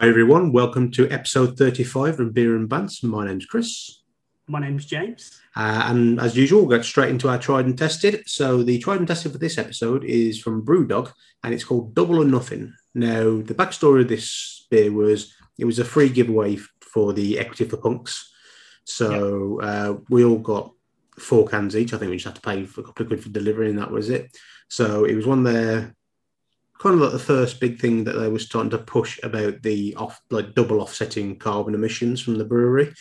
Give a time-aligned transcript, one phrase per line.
[0.00, 3.04] Hi everyone, welcome to episode 35 of Beer and Bants.
[3.04, 4.02] My name's Chris.
[4.48, 5.40] My name's James.
[5.54, 8.24] Uh, and as usual, we'll get straight into our tried and tested.
[8.26, 11.12] So the tried and tested for this episode is from Brewdog
[11.44, 12.74] and it's called Double or Nothing.
[12.92, 17.64] Now, the backstory of this beer was it was a free giveaway for the Equity
[17.64, 18.32] for Punks.
[18.82, 20.72] So uh, we all got
[21.20, 21.94] four cans each.
[21.94, 23.78] I think we just had to pay for a couple of quid for delivery and
[23.78, 24.36] that was it.
[24.66, 25.94] So it was one of their
[26.78, 29.94] kind of like the first big thing that they were starting to push about the
[29.96, 32.92] off like double offsetting carbon emissions from the brewery.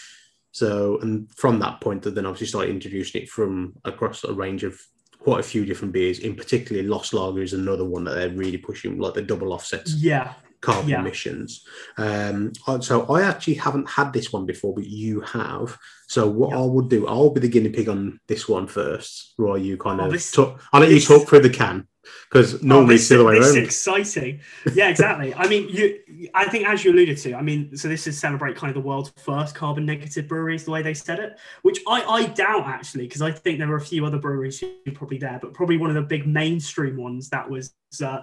[0.52, 4.64] So and from that point, they then obviously started introducing it from across a range
[4.64, 4.80] of
[5.20, 6.20] quite a few different beers.
[6.20, 9.94] In particularly, Lost Lager is another one that they're really pushing, like the double offsets
[9.96, 10.34] Yeah.
[10.62, 11.00] carbon Yeah.
[11.00, 11.66] emissions.
[11.98, 12.52] Um,
[12.82, 15.78] so I actually haven't had this one before, but you have.
[16.08, 16.60] So what Yeah.
[16.60, 20.00] I would do, I'll be the guinea pig on this one first, while you kind
[20.00, 20.62] Oh, of this- talk.
[20.72, 21.88] I'll let this- you talk through the can
[22.30, 23.58] because normally Oh, it's the other way around.
[23.58, 24.40] exciting.
[24.74, 25.34] Yeah, exactly.
[25.36, 26.00] I mean, you.
[26.34, 28.88] I think as you alluded to, I mean, so this is celebrate kind of the
[28.88, 33.08] world's first carbon negative breweries, the way they said it, which I, I doubt actually,
[33.08, 35.90] because I think there were a few other breweries who probably there, but probably one
[35.90, 38.22] of the big mainstream ones that was uh,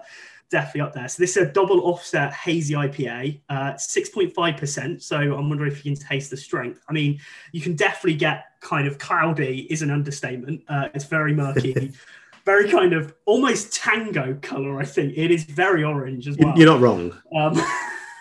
[0.50, 1.08] definitely up there.
[1.08, 5.02] So this is a double offset hazy IPA, uh, 6.5%.
[5.02, 6.80] So I'm wondering if you can taste the strength.
[6.88, 7.20] I mean,
[7.52, 10.62] you can definitely get kind of cloudy is an understatement.
[10.68, 11.92] Uh, it's very murky.
[12.50, 14.80] very kind of almost tango color.
[14.80, 16.52] I think it is very orange as well.
[16.56, 17.16] You're not wrong.
[17.36, 17.60] Um,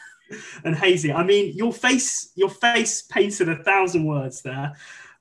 [0.63, 1.11] and hazy.
[1.11, 4.75] I mean, your face, your face painted a thousand words there.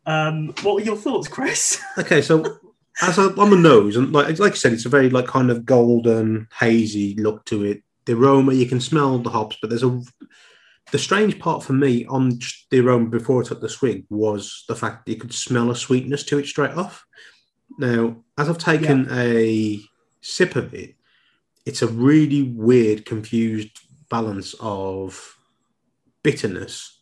[0.04, 1.80] Um, what were your thoughts, Chris?
[1.98, 2.58] Okay, so
[3.02, 5.50] as a, on the nose, and like like I said, it's a very like kind
[5.50, 7.82] of golden, hazy look to it.
[8.04, 10.02] The aroma, you can smell the hops, but there's a
[10.92, 12.38] the strange part for me on
[12.70, 15.76] the aroma before I took the swig was the fact that you could smell a
[15.76, 17.04] sweetness to it straight off.
[17.78, 19.80] Now, as I've taken a
[20.20, 20.94] sip of it,
[21.66, 25.36] it's a really weird, confused balance of
[26.22, 27.00] bitterness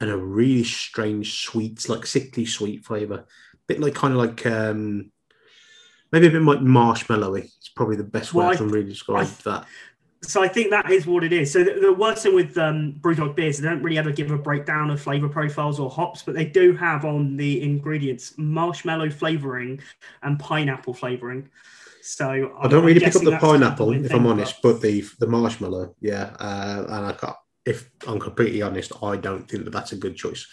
[0.00, 3.26] and a really strange sweet, like sickly sweet flavor.
[3.66, 5.10] bit like kind of like um
[6.10, 7.44] maybe a bit like marshmallowy.
[7.44, 9.66] It's probably the best way Well, I I- can really describe I- that.
[10.22, 11.52] So I think that is what it is.
[11.52, 14.38] So the, the worst thing with um, BrewDog beers, they don't really ever give a
[14.38, 19.80] breakdown of flavor profiles or hops, but they do have on the ingredients marshmallow flavoring
[20.22, 21.48] and pineapple flavoring.
[22.02, 24.80] So I don't really pick up the that's kind of pineapple, if I'm honest, but
[24.80, 26.34] the the marshmallow, yeah.
[26.40, 27.36] Uh, and I can't,
[27.66, 30.46] if I'm completely honest, I don't think that that's a good choice.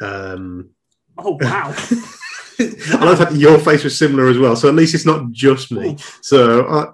[0.00, 0.70] Um,
[1.18, 1.74] oh wow,
[2.60, 5.72] I love that your face was similar as well, so at least it's not just
[5.72, 5.96] me.
[6.22, 6.92] So I,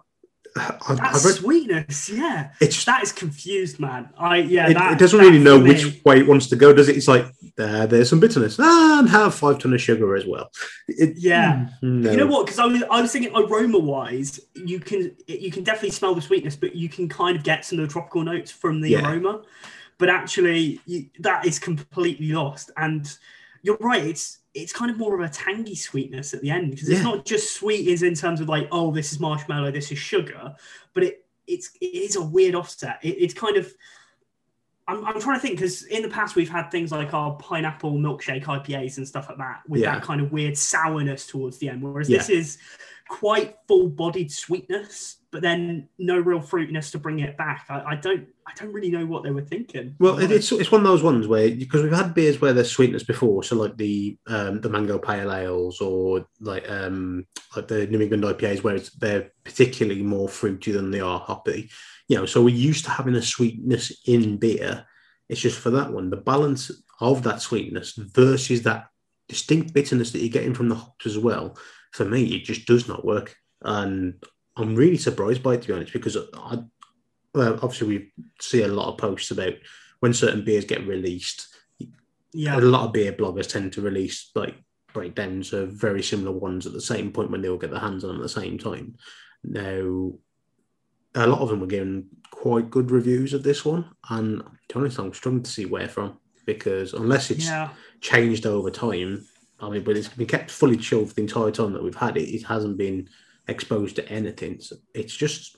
[0.57, 4.11] I, that read, sweetness, yeah, it's that is confused, man.
[4.19, 6.73] I yeah, it, that, it doesn't really know which me- way it wants to go,
[6.75, 6.97] does it?
[6.97, 7.27] It's like
[7.57, 10.51] there, there's some bitterness, ah, and have five ton of sugar as well.
[10.89, 11.69] It, Yeah.
[11.81, 12.11] no.
[12.11, 12.45] You know what?
[12.47, 16.23] Because I was, I was thinking aroma wise, you can you can definitely smell the
[16.23, 19.09] sweetness, but you can kind of get some of the tropical notes from the Yeah.
[19.11, 19.43] aroma.
[19.99, 22.71] But actually, you, that is completely lost.
[22.77, 23.07] And
[23.63, 26.89] you're right; it's it's kind of more of a tangy sweetness at the end because
[26.89, 27.05] it's Yeah.
[27.05, 30.55] not just sweet is in terms of like, oh, this is marshmallow, this is sugar,
[30.95, 32.99] but it it's it is a weird offset.
[33.03, 33.73] It, it's kind of
[34.89, 37.93] I'm, I'm trying to think because in the past we've had things like our pineapple
[37.93, 39.95] milkshake IPAs and stuff like that with Yeah.
[39.95, 42.19] that kind of weird sourness towards the end, whereas Yeah.
[42.19, 42.59] this is
[43.09, 47.67] quite full-bodied sweetness, but then no real fruitiness to bring it back.
[47.69, 49.95] I, I don't I don't really know what they were thinking.
[49.99, 52.71] Well, it, it's it's one of those ones where because we've had beers where there's
[52.71, 57.27] sweetness before, so like the um, the mango pale ales or like um,
[57.57, 61.71] like the New England IPAs where it's, they're particularly more fruity than they are hoppy.
[62.09, 64.87] You know, so we're used to having a sweetness in beer.
[65.29, 66.71] It's just for that one, the balance
[67.01, 68.89] of that sweetness versus that
[69.29, 71.57] distinct bitterness that you're getting from the hops as well.
[71.93, 74.23] For me, it just does not work, and
[74.57, 76.59] I'm really surprised by it to be honest because I
[77.35, 79.55] well, obviously we see a lot of posts about
[80.01, 81.49] when certain beers get released.
[82.33, 84.55] yeah, A lot of beer bloggers tend to release like
[84.93, 88.05] breakdowns of very similar ones at the same point when they all get their hands
[88.05, 88.97] on them at the same time.
[89.45, 90.13] Now,
[91.15, 94.81] a lot of them were getting quite good reviews of this one, and to be
[94.81, 97.71] honest, I'm struggling to see where from because unless it's yeah.
[98.01, 99.25] changed over time,
[99.61, 102.17] I mean, but it's been kept fully chilled for the entire time that we've had
[102.17, 102.29] it.
[102.29, 103.09] It hasn't been
[103.47, 104.61] exposed to anything.
[104.61, 105.57] So it's just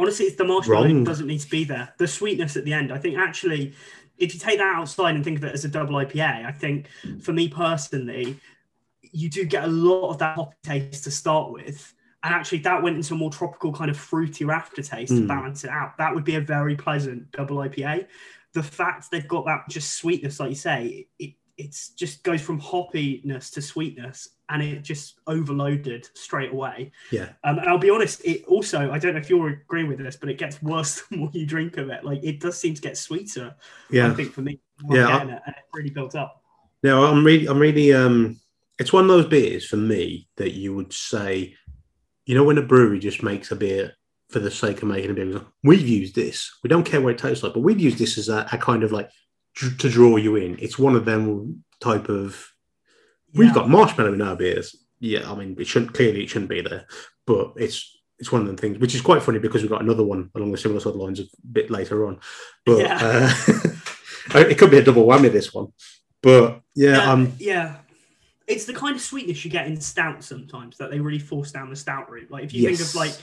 [0.00, 1.04] Honestly, it's the marshmallow Wrong.
[1.04, 1.92] doesn't need to be there.
[1.98, 2.92] The sweetness at the end.
[2.92, 3.74] I think actually,
[4.18, 6.88] if you take that outside and think of it as a double IPA, I think
[7.22, 8.38] for me personally,
[9.12, 11.94] you do get a lot of that hoppy taste to start with.
[12.22, 15.28] And actually, that went into a more tropical kind of fruitier aftertaste to Mm.
[15.28, 15.96] balance it out.
[15.98, 18.06] That would be a very pleasant double IPA.
[18.52, 21.34] The fact they've got that just sweetness, like you say, it,
[21.64, 26.90] it's just goes from hoppiness to sweetness and it just overloaded straight away.
[27.12, 27.28] Yeah.
[27.44, 30.16] Um, and I'll be honest, it also, I don't know if you're agreeing with this,
[30.16, 32.04] but it gets worse the more you drink of it.
[32.04, 33.54] Like it does seem to get sweeter.
[33.90, 34.10] Yeah.
[34.10, 36.42] I think for me, Yeah, yeah, I- it, and it really built up.
[36.82, 38.40] No, I'm really, I'm really, um,
[38.78, 41.54] it's one of those beers for me that you would say,
[42.24, 43.92] you know, when a brewery just makes a beer
[44.30, 46.50] for the sake of making a beer, we've used this.
[46.62, 48.82] We don't care what it tastes like, but we've used this as a, a kind
[48.82, 49.10] of like
[49.78, 50.56] to draw you in.
[50.58, 52.46] It's one of them type of.
[53.34, 53.54] We've Yeah.
[53.54, 54.76] got marshmallow in our beers.
[54.98, 56.86] Yeah, I mean, it shouldn't clearly it shouldn't be there,
[57.26, 60.04] but it's it's one of them things, which is quite funny because we've got another
[60.04, 62.18] one along the similar sort of lines a bit later on.
[62.66, 62.98] But Yeah.
[63.00, 63.32] uh,
[64.40, 65.68] it could be a double whammy this one.
[66.22, 67.76] But yeah, yeah, um, yeah.
[68.46, 71.70] It's the kind of sweetness you get in stout sometimes that they really force down
[71.70, 72.30] the stout route.
[72.30, 72.78] Like if you Yes.
[72.78, 73.14] think of like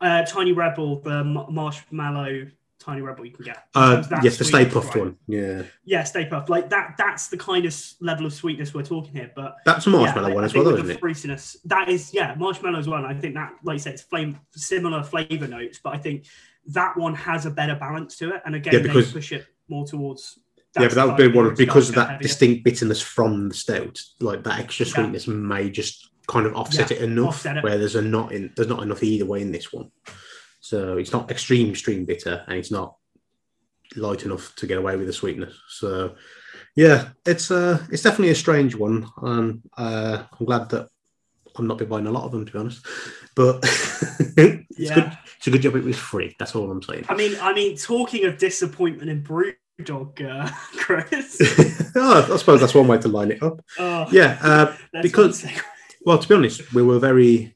[0.00, 2.46] uh, Tiny Rebel, the m- marshmallow
[2.88, 3.64] Tiny Rebel you can get.
[3.74, 4.96] Uh, yes, the Stay Puft right?
[4.96, 5.16] one.
[5.26, 6.48] Yeah, Yeah, Stay Puft.
[6.48, 6.94] Like that.
[6.96, 9.30] That's the kind of level of sweetness we're talking here.
[9.36, 11.00] But that's a marshmallow yeah, one I as think well, though, isn't the it?
[11.02, 11.58] Fruitiness.
[11.66, 13.04] That is, yeah, marshmallow as well.
[13.04, 16.24] I think that, like I said, it's flame similar flavor notes, but I think
[16.68, 18.40] that one has a better balance to it.
[18.46, 20.38] And again, Yeah, because- they push it more towards.
[20.80, 22.22] Yeah, but that would be one beer of it because of that heavier.
[22.22, 24.00] distinct bitterness from the stout.
[24.20, 24.92] Like that extra Yeah.
[24.94, 27.28] sweetness may just kind of offset Yeah, it enough.
[27.28, 27.64] offset it.
[27.64, 29.90] Where there's a not in there's not enough either way in this one.
[30.68, 32.94] So it's not extreme extreme bitter, and it's not
[33.96, 35.54] light enough to get away with the sweetness.
[35.70, 36.14] So
[36.76, 40.88] yeah, it's uh it's definitely a strange one, and uh, I'm glad that
[41.56, 42.84] I'm not been buying a lot of them to be honest.
[43.34, 43.60] But
[44.36, 44.94] it's Yeah.
[44.94, 45.18] good.
[45.38, 46.36] It's a good job it was free.
[46.38, 47.06] That's all I'm saying.
[47.08, 51.38] I mean, I mean, talking of disappointment in Brewdog, uh, Chris.
[51.96, 53.64] oh, I suppose that's one way to line it up.
[53.78, 55.46] Oh, Yeah, uh, because-
[56.04, 57.54] well, to be honest, we were very.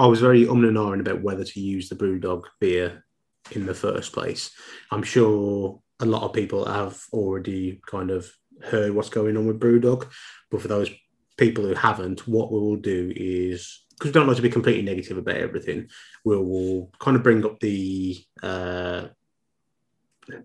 [0.00, 3.04] I was very um and ahhing about whether to use the BrewDog beer
[3.52, 4.50] in the first place.
[4.90, 8.26] I'm sure a lot of people have already kind of
[8.64, 10.08] heard what's going on with BrewDog,
[10.50, 10.90] but for those
[11.36, 14.80] people who haven't, what we will do is because we don't like to be completely
[14.80, 15.86] negative about everything,
[16.24, 19.04] we will kind of bring up the uh,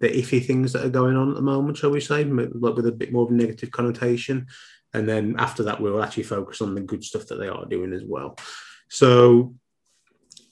[0.02, 2.88] the iffy things that are going on at the moment, shall we say, like with
[2.88, 4.48] a bit more of a negative connotation.
[4.94, 7.94] And then after that, we'll actually focus on the good stuff that they are doing
[7.94, 8.36] as well.
[8.90, 9.56] So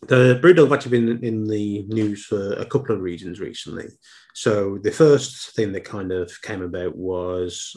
[0.07, 3.88] the Brewdog have actually been in the news for a couple of reasons recently.
[4.33, 7.75] So the first thing that kind of came about was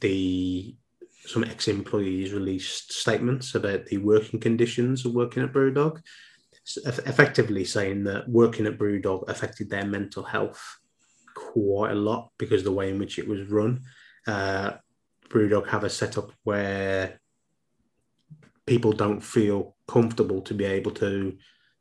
[0.00, 0.74] the
[1.26, 6.02] some ex-employees released statements about the working conditions of working at Brewdog,
[6.84, 10.62] effectively saying that working at Brewdog affected their mental health
[11.34, 13.82] quite a lot because the way in which it was run.
[14.26, 14.72] Uh,
[15.28, 17.20] Brewdog have a setup where
[18.66, 21.36] people don't feel comfortable to be able to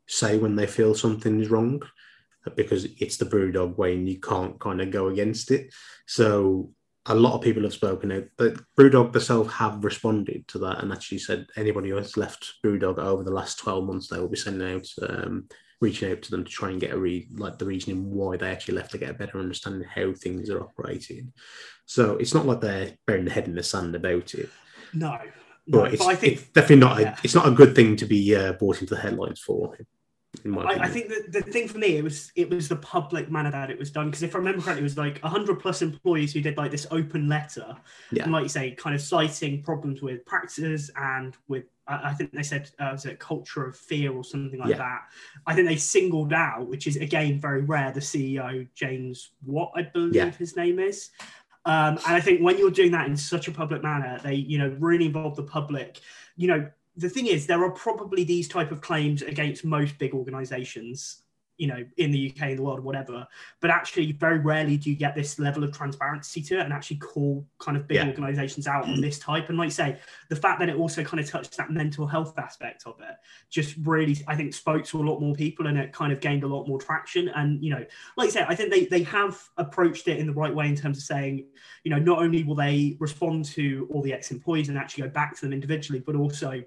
[0.07, 1.81] say when they feel something is wrong
[2.55, 5.73] because it's the Brewdog way and you can't kind of go against it.
[6.07, 6.71] So
[7.05, 10.91] a lot of people have spoken out, but Brewdog themselves have responded to that and
[10.91, 14.37] actually said anybody who has left Brewdog over the last 12 months, they will be
[14.37, 15.47] sending out, um,
[15.81, 18.49] reaching out to them to try and get a read, like the reasoning why they
[18.49, 21.33] actually left to get a better understanding how things are operating.
[21.85, 24.49] So it's not like they're burying their head in the sand about it,
[24.93, 25.19] No,
[25.67, 26.99] no, but it's, but I think it's definitely not.
[26.99, 27.15] yeah.
[27.15, 29.77] A, it's not a good thing to be uh, brought into the headlines for.
[30.43, 32.75] In my I, I think that the thing for me it was it was the
[32.77, 35.59] public manner that it was done because if I remember correctly, it was like hundred
[35.59, 37.75] plus employees who did like this open letter,
[38.11, 38.23] Yeah.
[38.23, 42.31] and like you say, kind of citing problems with practices and with I I think
[42.31, 44.77] they said uh, was it culture of fear or something like Yeah.
[44.77, 45.01] that.
[45.45, 49.83] I think they singled out, which is again very rare, the CEO James Watt, I
[49.83, 50.31] believe Yeah.
[50.31, 51.11] his name is.
[51.65, 54.57] Um, and I think when you're doing that in such a public manner, they you
[54.57, 55.99] know really involve the public.
[56.35, 60.13] You know, the thing is, there are probably these type of claims against most big
[60.13, 61.22] organisations.
[61.57, 63.27] You know, in the UK, in the world, whatever.
[63.61, 66.97] But actually, very rarely do you get this level of transparency to it and actually
[66.97, 68.07] call kind of big Yeah.
[68.07, 69.49] organisations out on this type.
[69.49, 72.37] And like you say, the fact that it also kind of touched that mental health
[72.39, 73.15] aspect of it
[73.49, 76.43] just really, I think, spoke to a lot more people and it kind of gained
[76.43, 77.29] a lot more traction.
[77.29, 77.85] And you know,
[78.17, 80.75] like I said, I think they they have approached it in the right way in
[80.75, 81.45] terms of saying,
[81.83, 85.35] you know, not only will they respond to all the ex-employees and actually go back
[85.35, 86.63] to them individually, but also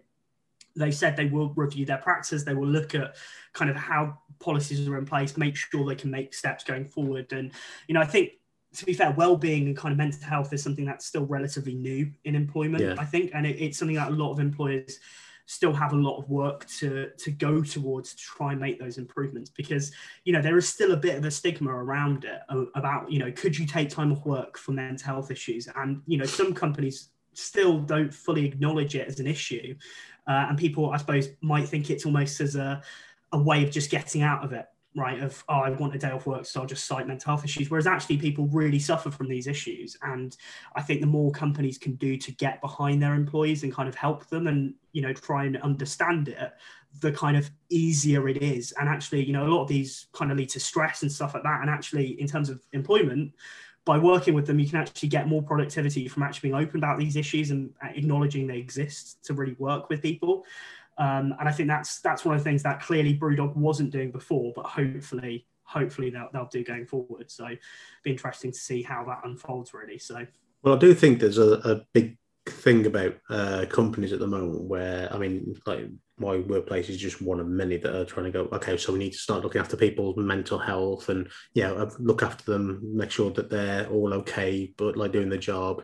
[0.76, 2.44] they said they will review their practices.
[2.44, 3.16] They will look at
[3.52, 7.32] kind of how policies are in place, make sure they can make steps going forward.
[7.32, 7.52] And
[7.88, 8.32] you know, I think
[8.74, 12.10] to be fair, well-being and kind of mental health is something that's still relatively new
[12.24, 12.82] in employment.
[12.82, 12.94] Yeah.
[12.98, 14.98] I think, and it, it's something that a lot of employers
[15.46, 18.98] still have a lot of work to to go towards to try and make those
[18.98, 19.92] improvements because
[20.24, 23.20] you know there is still a bit of a stigma around it uh, about you
[23.20, 26.52] know could you take time off work for mental health issues and you know some
[26.52, 29.74] companies still don't fully acknowledge it as an issue
[30.26, 32.82] uh, and people i suppose might think it's almost as a
[33.32, 34.66] a way of just getting out of it
[34.96, 35.22] right?
[35.22, 37.70] Of oh, I want a day off work, so I'll just cite mental health issues.
[37.70, 40.36] Whereas actually, people really suffer from these issues, and
[40.74, 43.94] I think the more companies can do to get behind their employees and kind of
[43.94, 46.52] help them, and you know, try and understand it,
[47.00, 48.72] the kind of easier it is.
[48.80, 51.34] And actually, you know, a lot of these kind of lead to stress and stuff
[51.34, 51.60] like that.
[51.60, 53.34] And actually, in terms of employment,
[53.86, 56.98] by working with them, you can actually get more productivity from actually being open about
[56.98, 60.44] these issues and acknowledging they exist to really work with people.
[60.98, 64.10] Um, and I think that's that's one of the things that clearly Brewdog wasn't doing
[64.10, 67.30] before, but hopefully, hopefully they'll, they'll do going forward.
[67.30, 67.48] So,
[68.02, 69.98] be interesting to see how that unfolds really.
[69.98, 70.26] So,
[70.62, 72.16] well, I do think there's a, a big
[72.46, 75.86] thing about uh, companies at the moment where I mean, like
[76.18, 78.48] my workplace is just one of many that are trying to go.
[78.52, 81.82] Okay, so we need to start looking after people's mental health and yeah, you know,
[81.82, 85.82] uh, look after them, make sure that they're all okay, but like doing the job.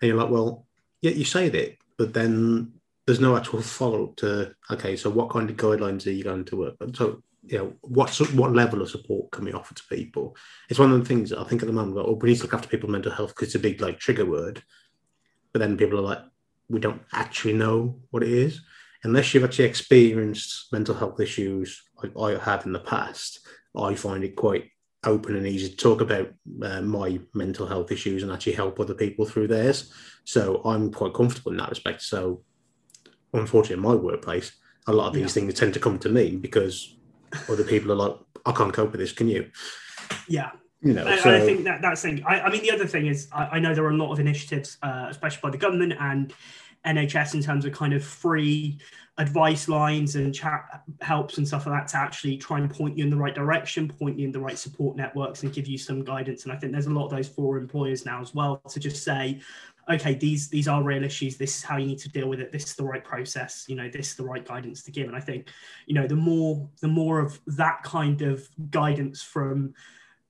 [0.00, 0.66] And you're like, well,
[1.00, 2.72] yeah, you say that, but then
[3.06, 6.44] there's no actual follow up to okay, so what kind of guidelines are you going
[6.46, 6.76] to work?
[6.80, 6.94] on?
[6.94, 10.36] So you know, what what level of support can we offer to people?
[10.68, 11.96] It's one of the things I think at the moment.
[11.96, 13.98] Like, oh, we need to look after people's mental health because it's a big like
[13.98, 14.62] trigger word,
[15.52, 16.20] but then people are like,
[16.68, 18.60] we don't actually know what it is
[19.04, 23.40] unless you've actually experienced mental health issues like I have in the past.
[23.76, 24.70] I find it quite
[25.04, 26.28] open and easy to talk about
[26.62, 29.92] uh, my mental health issues and actually help other people through theirs.
[30.24, 32.02] So I'm quite comfortable in that respect.
[32.02, 32.42] So
[33.32, 34.52] unfortunately, in my workplace,
[34.86, 35.42] a lot of these yeah.
[35.42, 36.96] things tend to come to me because
[37.48, 39.12] other people are like, I can't cope with this.
[39.12, 39.50] Can you?
[40.28, 40.50] Yeah.
[40.82, 41.30] You know, I, so...
[41.30, 42.24] I think that that's thing.
[42.26, 44.18] I, I, mean, the other thing is, I, I, know there are a lot of
[44.18, 46.32] initiatives, uh, especially by the government and
[46.86, 48.78] NHS, in terms of kind of free
[49.18, 53.04] advice lines and chat helps and stuff like that to actually try and point you
[53.04, 56.02] in the right direction, point you in the right support networks, and give you some
[56.02, 56.44] guidance.
[56.44, 59.04] And I think there's a lot of those for employers now as well to just
[59.04, 59.40] say,
[59.90, 61.36] okay, these these are real issues.
[61.36, 62.52] This is how you need to deal with it.
[62.52, 63.66] This is the right process.
[63.68, 65.08] You know, this is the right guidance to give.
[65.08, 65.48] And I think,
[65.86, 69.74] you know, the more the more of that kind of guidance from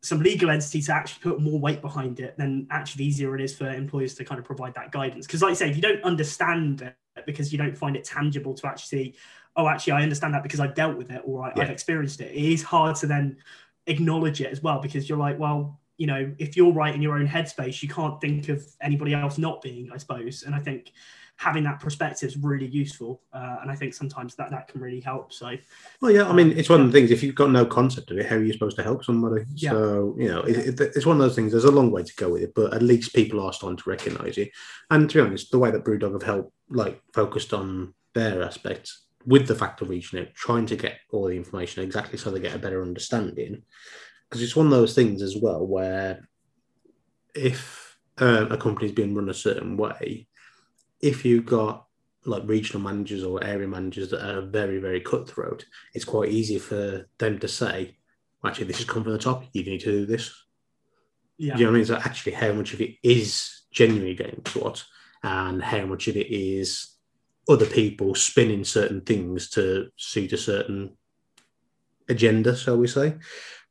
[0.02, 3.54] some legal entities to actually put more weight behind it, then actually easier it is
[3.54, 5.26] for employers to kind of provide that guidance.
[5.26, 8.54] Because, like I say, if you don't understand it because you don't find it tangible
[8.54, 9.14] to actually,
[9.56, 11.64] oh, actually, I understand that because I've dealt with it or I, yeah.
[11.64, 13.36] I've experienced it, it is hard to then
[13.86, 17.16] acknowledge it as well because you're like, well, you know, if you're right in your
[17.16, 20.44] own headspace, you can't think of anybody else not being, I suppose.
[20.44, 20.92] And I think
[21.40, 23.22] having that perspective is really useful.
[23.32, 25.32] Uh, and I think sometimes that, that can really help.
[25.32, 25.56] So,
[26.02, 28.18] well, yeah, I mean, it's one of the things, if you've got no concept of
[28.18, 29.46] it, how are you supposed to help somebody?
[29.54, 29.70] Yeah.
[29.70, 32.16] So, you know, it, it, it's one of those things, there's a long way to
[32.16, 34.50] go with it, but at least people are starting to recognize it.
[34.90, 39.06] And to be honest, the way that Brewdog have helped, like, focused on their aspects
[39.24, 42.40] with the fact of reaching out, trying to get all the information exactly so they
[42.40, 43.62] get a better understanding
[44.28, 46.28] because it's one of those things as well where
[47.34, 50.26] if uh, a company's being run a certain way,
[51.00, 51.86] if you've got
[52.24, 55.64] like regional managers or area managers that are very, very cutthroat,
[55.94, 57.96] it's quite easy for them to say,
[58.44, 59.44] actually, this has come from the top.
[59.52, 60.34] You need to do this.
[61.38, 61.56] Yeah.
[61.56, 61.86] You know what I mean?
[61.86, 64.84] So actually, how much of it is genuinely getting taught
[65.22, 66.96] and how much of it is
[67.48, 70.96] other people spinning certain things to suit a certain
[72.08, 73.16] agenda, shall we say?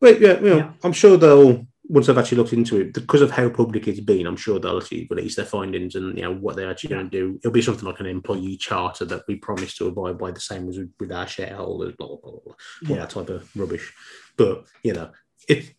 [0.01, 0.71] But yeah, you know, yeah.
[0.83, 4.27] I'm sure they'll once I've actually looked into it, because of how public it's been,
[4.27, 7.17] I'm sure they'll actually release their findings and you know what they're actually going to
[7.17, 7.37] do.
[7.37, 10.69] It'll be something like an employee charter that we promise to abide by, the same
[10.69, 12.53] as with our shareholders, blah blah blah, blah
[12.83, 12.89] yeah.
[12.89, 13.91] all that type of rubbish.
[14.37, 15.09] But you know,
[15.47, 15.73] it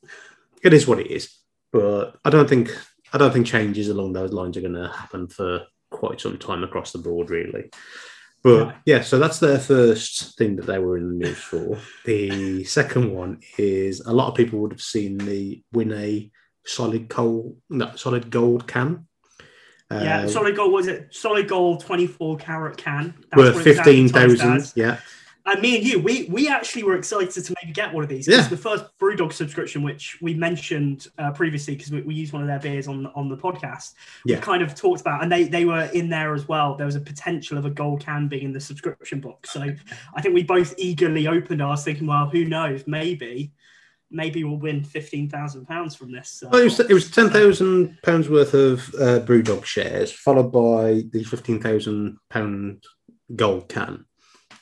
[0.62, 1.32] it is what it is.
[1.72, 2.76] But I don't think
[3.12, 6.64] I don't think changes along those lines are going to happen for quite some time
[6.64, 7.70] across the board, really.
[8.42, 8.96] But yeah.
[8.96, 9.00] yeah.
[9.02, 11.78] so that's their first thing that they were in the news for.
[12.04, 16.30] the second one is a lot of people would have seen the win a
[16.64, 19.06] solid coal, no, solid gold can.
[19.90, 21.12] Yeah, uh, solid gold was it?
[21.12, 23.14] Solid gold, twenty four carat can.
[23.32, 24.72] That's worth fifteen thousand.
[24.76, 24.98] Yeah,
[25.46, 28.28] and me and you, we we actually were excited to maybe get one of these
[28.28, 28.46] yeah.
[28.48, 32.48] the first BrewDog subscription, which we mentioned uh, previously, because we, we used one of
[32.48, 33.94] their beers on on the podcast,
[34.26, 34.36] yeah.
[34.36, 36.74] we kind of talked about, and they they were in there as well.
[36.74, 39.62] There was a potential of a gold can being in the subscription box, so
[40.14, 43.52] I think we both eagerly opened ours, thinking, well, who knows, maybe.
[44.12, 46.42] Maybe we'll win fifteen thousand pounds from this.
[46.44, 50.50] Uh, well, it was, it was ten thousand pounds worth of uh, BrewDog shares, followed
[50.50, 52.82] by the fifteen thousand pound
[53.36, 54.06] gold can.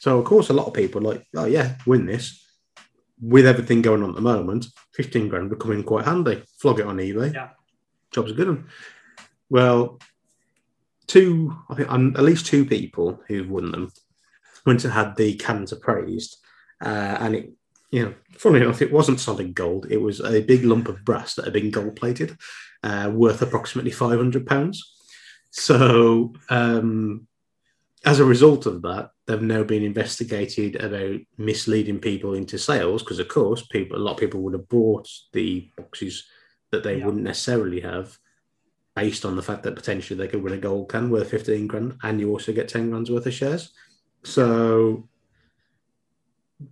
[0.00, 2.44] So of course, a lot of people are like, oh yeah, win this.
[3.20, 6.42] With everything going on at the moment, fifteen grand would come in quite handy.
[6.60, 7.34] Flog it on eBay.
[7.34, 7.50] Yeah,
[8.12, 8.66] job's a good one.
[9.50, 9.98] Well,
[11.06, 13.90] two, I think, um, at least two people who've won them
[14.66, 16.36] went and had the cans appraised,
[16.84, 17.52] uh, and it,
[17.90, 19.86] you know, funny enough, it wasn't solid gold.
[19.90, 22.36] It was a big lump of brass that had been gold plated,
[22.82, 24.94] uh, worth approximately five hundred pounds.
[25.50, 27.26] So um,
[28.04, 33.18] as a result of that, they've now been investigated about misleading people into sales because,
[33.18, 36.24] of course, people a lot of people would have bought the boxes
[36.70, 37.06] that they Yeah.
[37.06, 38.18] wouldn't necessarily have
[38.94, 41.96] based on the fact that potentially they could win a gold can worth 15 grand
[42.02, 43.72] and you also get 10 grand's worth of shares.
[44.24, 45.08] So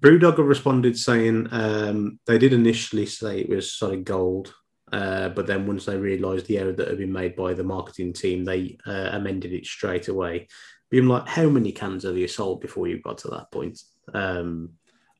[0.00, 4.54] Brewdog responded saying um, they did initially say it was solid gold,
[4.92, 8.12] uh, but then once they realised the error that had been made by the marketing
[8.12, 10.49] team, they uh, amended it straight away.
[10.90, 13.83] Being like, how many cans have you sold before you got to that point?
[14.14, 14.71] Um,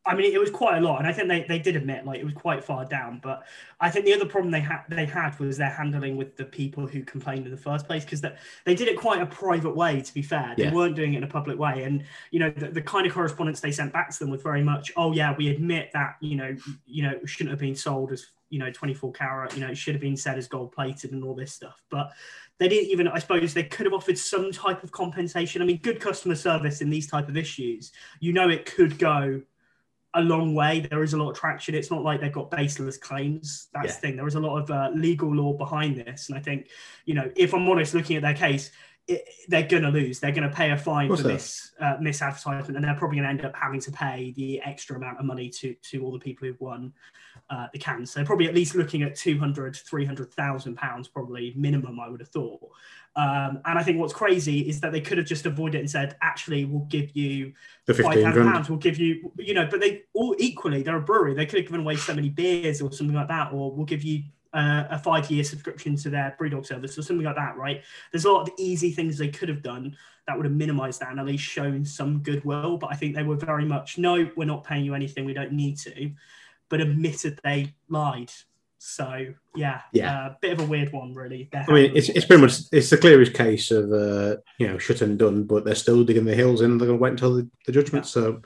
[0.09, 2.21] I mean, it was quite a lot, and I think they, they did admit like
[2.21, 3.19] it was quite far down.
[3.21, 3.43] But
[3.81, 6.87] I think the other problem they had they had was their handling with the people
[6.87, 8.33] who complained in the first place because they,
[8.65, 10.01] they did it quite a private way.
[10.01, 10.73] To be fair, they Yeah.
[10.73, 13.59] weren't doing it in a public way, and you know the, the kind of correspondence
[13.61, 16.55] they sent back to them was very much, oh yeah, we admit that you know
[16.87, 19.95] you know shouldn't have been sold as you know 24 carat, you know it should
[19.95, 22.12] have been said as gold plated and all this stuff, but
[22.59, 25.62] they didn't even i suppose they could have offered some type of compensation.
[25.62, 29.43] I mean good customer service in these type of issues you know it could go
[30.15, 30.81] a long way.
[30.81, 31.75] There is a lot of traction.
[31.75, 33.69] It's not like they've got baseless claims.
[33.75, 33.93] That's Yeah.
[33.93, 34.17] the thing.
[34.17, 36.31] There is a lot of uh, legal law behind this.
[36.31, 36.69] And i think
[37.05, 38.71] you know if i'm honest looking at their case
[39.09, 40.19] it, they're going to lose.
[40.19, 41.33] They're going to pay a fine for course they are.
[41.35, 44.97] this uh, misadvertisement and they're probably going to end up having to pay the extra
[44.97, 46.93] amount of money to to all the people who've won
[47.50, 48.11] uh, the cans.
[48.11, 52.61] So probably at least looking at 200, 300,000 pounds, probably minimum, I would have thought.
[53.15, 55.91] Um, and I think what's crazy is that they could have just avoided it and
[55.91, 57.53] said, actually, we'll give you
[57.87, 58.53] the five 15 thousand grand.
[58.55, 58.69] pounds.
[58.69, 61.35] We'll give you, you know, but they all equally, they're a brewery.
[61.35, 64.03] They could have given away so many beers or something like that, or we'll give
[64.03, 67.83] you uh, a five-year subscription to their BrewDog service or something like that, right?
[68.12, 71.11] There's a lot of easy things they could have done that would have minimized that
[71.11, 72.76] and at least shown some goodwill.
[72.76, 75.25] But I think they were very much, no, we're not paying you anything.
[75.25, 76.11] We don't need to,
[76.69, 78.31] but admitted they lied.
[78.79, 80.27] So yeah, Yeah.
[80.27, 81.49] uh, bit of a weird one, really.
[81.51, 84.79] Their I mean, it's, it's pretty much it's the clearest case of uh, you know
[84.79, 86.79] shut and done, but they're still digging the hills in.
[86.79, 88.07] They're going to wait until the, the judgment.
[88.07, 88.43] So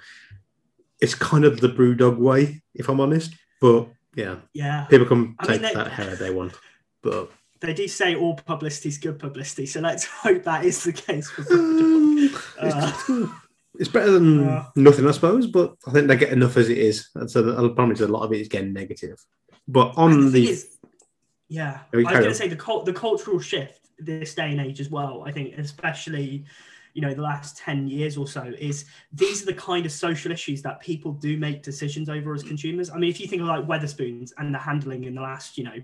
[1.01, 3.35] it's kind of the BrewDog way, if I'm honest.
[3.61, 4.85] But yeah, yeah.
[4.85, 6.53] people can I mean, take they- that how they want.
[7.03, 10.93] But They do say all publicity is good publicity, so let's hope that is the
[10.93, 13.27] case for um, Uh,
[13.79, 15.47] it's, better than uh, nothing, I suppose.
[15.47, 18.23] But I think they get enough as it is, and so I'll promise a lot
[18.23, 19.25] of it is getting negative.
[19.69, 20.79] But on And the, is-
[21.49, 24.81] yeah, I was going to say the cult, the cultural shift this day and age
[24.81, 25.25] as well.
[25.27, 26.45] I think, especially,
[26.95, 30.33] you know, the last ten years or so, is these are the kind of social
[30.33, 32.91] issues that people do make decisions over as consumers.
[32.91, 35.65] I mean, if you think of like Wetherspoons and the handling in the last, you
[35.65, 35.77] know.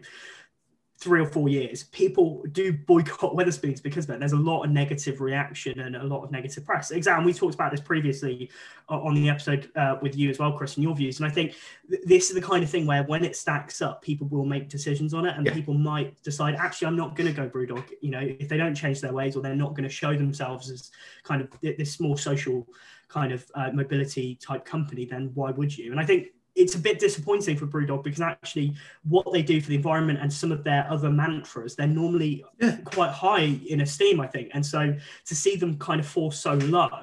[0.98, 4.18] Three or four years, people do boycott Wetherspoons because of it.
[4.18, 6.90] There's a lot of negative reaction and a lot of negative press.
[6.90, 8.50] Exam, We talked about this previously
[8.88, 11.18] uh, on the episode uh, with you as well, Chris, and your views.
[11.20, 11.54] And I think
[11.90, 14.70] th- this is the kind of thing where when it stacks up, people will make
[14.70, 15.52] decisions on it, and Yeah.
[15.52, 17.84] people might decide, actually, I'm not going to go BrewDog.
[18.00, 20.70] You know, if they don't change their ways or they're not going to show themselves
[20.70, 20.90] as
[21.24, 22.66] kind of this more social
[23.08, 25.92] kind of uh, mobility type company, then why would you?
[25.92, 29.68] And I think it's a bit disappointing for BrewDog because actually what they do for
[29.68, 32.78] the environment and some of their other mantras, they're normally Yeah.
[32.78, 34.50] quite high in esteem, I think.
[34.54, 37.02] And so to see them kind of fall so low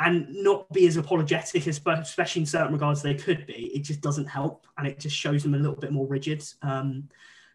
[0.00, 4.00] and not be as apologetic, as- especially in certain regards they could be, it just
[4.00, 6.42] doesn't help, and it just shows them a little bit more rigid.
[6.62, 7.08] Um,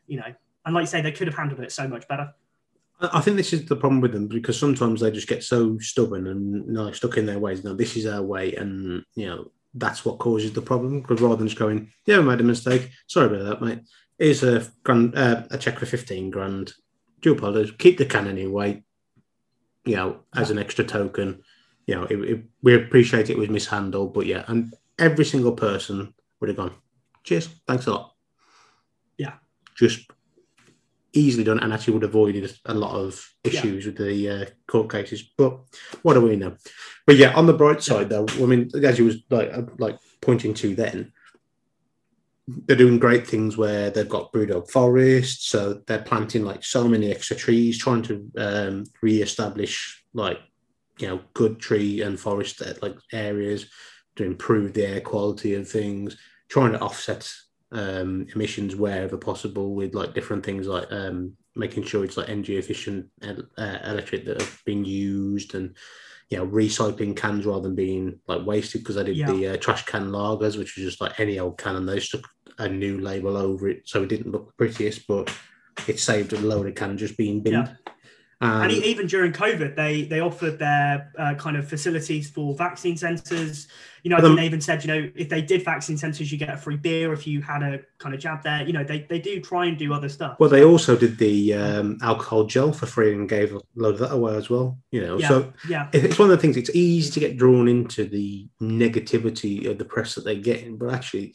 [0.07, 0.33] you know,
[0.65, 2.33] and like you say, they could have handled it so much better.
[2.99, 6.25] I think this is the problem with them because sometimes they just get so stubborn
[6.27, 7.63] and you know, stuck in their ways.
[7.63, 11.01] No, this is our way, and you know that's what causes the problem.
[11.01, 12.91] Because rather than just going, "Yeah, I made a mistake.
[13.07, 13.79] Sorry about that, mate.
[14.17, 16.73] Here's a grand, uh, a check for fifteen grand.
[17.21, 17.73] Do apologize.
[17.77, 18.83] Keep the can anyway.
[19.85, 21.43] You know, as an extra token.
[21.85, 26.13] You know, it, it, we appreciate it was mishandled, but yeah, and every single person
[26.39, 26.73] would have gone,
[27.23, 28.13] "Cheers, thanks a lot."
[29.17, 29.33] Yeah.
[29.75, 30.09] just
[31.17, 33.09] easily done and actually would have avoided a lot of
[33.43, 33.51] Yeah.
[33.51, 35.23] issues with the uh, court cases.
[35.37, 35.59] But
[36.03, 36.55] what do we know?
[37.05, 39.97] But yeah, on the bright side though, I mean, as you was like uh, like
[40.21, 41.11] pointing to then,
[42.47, 47.11] they're doing great things where they've got Brewdog Forest, so they're planting like so many
[47.11, 50.39] extra trees, trying to um, re-establish like
[50.99, 53.69] you know good tree and forest uh, like areas
[54.15, 56.17] to improve the air quality of things,
[56.49, 57.29] trying to offset
[57.71, 62.57] um, emissions wherever possible with like different things like um, making sure it's like energy
[62.57, 65.75] efficient uh, electric that have been used and
[66.29, 69.31] you know recycling cans rather than being like wasted because I did Yeah.
[69.31, 72.21] the uh, trash can lagers which was just like any old can and they stuck
[72.57, 75.31] a new label over it so it didn't look the prettiest but
[75.87, 77.69] it saved a load of cans just being binned.
[78.39, 82.95] And And, even during COVID, they they offered their uh, kind of facilities for vaccine
[82.95, 83.67] centres.
[84.03, 86.31] You know, I think um, they even said, you know, if they did vaccine centres,
[86.31, 88.61] you get a free beer if you had a kind of jab there.
[88.61, 90.39] You know, they, they do try and do other stuff.
[90.39, 93.99] well, they also did the um, alcohol gel for free and gave a load of
[94.01, 94.77] that away as well.
[94.91, 96.57] You know, yeah, so yeah, it's one of the things.
[96.57, 100.93] It's easy to get drawn into the negativity of the press that they're getting, but
[100.93, 101.33] actually,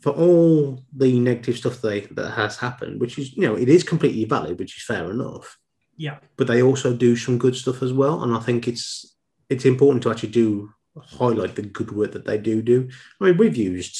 [0.00, 3.82] for all the negative stuff they that has happened, which is you know it is
[3.84, 5.58] completely valid, which is fair enough.
[5.96, 9.16] Yeah, But they also do some good stuff as well, and I think it's
[9.48, 12.88] it's important to actually do highlight the good work that they do do.
[13.20, 13.98] I mean, we've used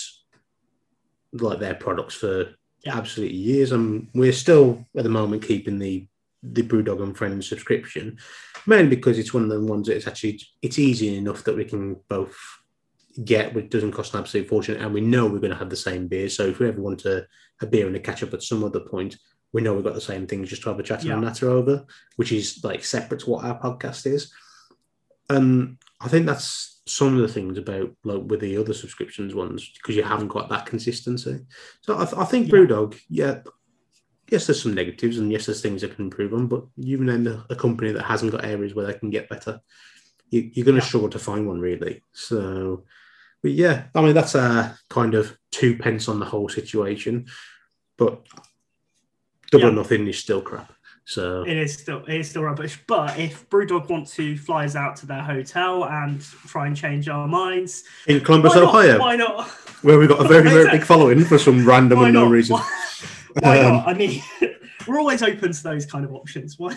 [1.33, 2.55] like their products for
[2.85, 2.97] Yeah.
[2.99, 6.07] absolutely years, and we're still at the moment keeping the
[6.43, 8.19] the Brewdog and Friends subscription,
[8.67, 11.65] mainly because it's one of the ones that it's actually it's easy enough that we
[11.65, 12.37] can both
[13.25, 15.77] get, which doesn't cost an absolute fortune, and we know we're going to have the
[15.77, 16.29] same beer.
[16.29, 17.27] So if we ever want a,
[17.63, 19.17] a beer and a catch up at some other point,
[19.55, 21.17] we know we've got the same things just to have a chat and Yeah.
[21.19, 21.87] a natter over,
[22.17, 24.33] which is like separate to what our podcast is.
[25.31, 29.71] And I think that's some of the things about like with the other subscriptions ones
[29.79, 31.39] because you haven't got that consistency.
[31.83, 32.53] So I, th- I think Yeah.
[32.55, 33.39] Brewdog, yeah,
[34.29, 37.27] yes, there's some negatives and yes, there's things that can improve on, but you name
[37.29, 39.61] a, a company that hasn't got areas where they can get better,
[40.31, 40.89] you, you're going to Yeah.
[40.89, 42.03] struggle to find one really.
[42.13, 42.85] So,
[43.41, 47.27] but yeah, I mean that's a kind of two pence on the whole situation,
[47.97, 48.27] but
[49.59, 50.73] double or nothing is still crap.
[51.07, 52.79] So it is still it is still rubbish.
[52.87, 57.09] But if Brewdog want to fly us out to their hotel and try and change
[57.09, 58.69] our minds, in Columbus, why not?
[58.69, 59.49] Ohio, Why not?
[59.83, 62.31] where we've got a very, very big following for some random Why unknown not?
[62.31, 62.57] reason.
[62.57, 62.71] Why,
[63.41, 63.89] why Um, not?
[63.89, 64.23] I mean,
[64.89, 66.59] we're always open to those kind of options.
[66.59, 66.75] Why?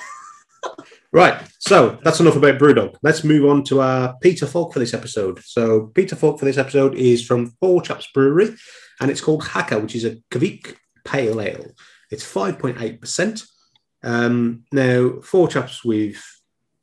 [1.14, 2.96] Right, so that's enough about Brewdog.
[3.02, 5.40] Let's move on to our Peter Falk for this episode.
[5.44, 8.54] So Peter Falk for this episode is from Four Chaps Brewery,
[9.00, 11.66] and it's called Haka, which is a Kveik Pale Ale.
[12.10, 13.44] It's five point eight percent.
[14.04, 16.24] Um, now, Four Chaps we've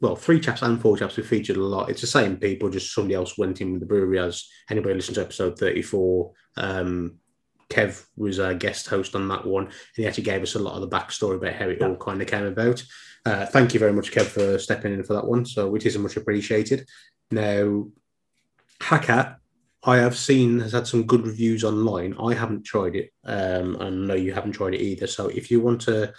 [0.01, 1.89] well, three chaps and four chaps we've featured a lot.
[1.89, 5.15] It's the same people, just somebody else went in with the brewery as anybody listened
[5.15, 6.33] to episode thirty four.
[6.57, 7.19] Um,
[7.71, 10.75] Kev was a guest host on that one, and he actually gave us a lot
[10.75, 12.85] of the backstory about how it all kind of came about.
[13.25, 15.47] Uh, thank you very much, Kev, for stepping in for that one.
[15.47, 16.87] So, which is much appreciated.
[17.31, 17.87] Now,
[18.83, 19.39] Haka,
[19.87, 22.15] I have seen has had some good reviews online.
[22.19, 25.07] I haven't tried it, um, and no, you haven't tried it either.
[25.07, 26.13] So, if you want to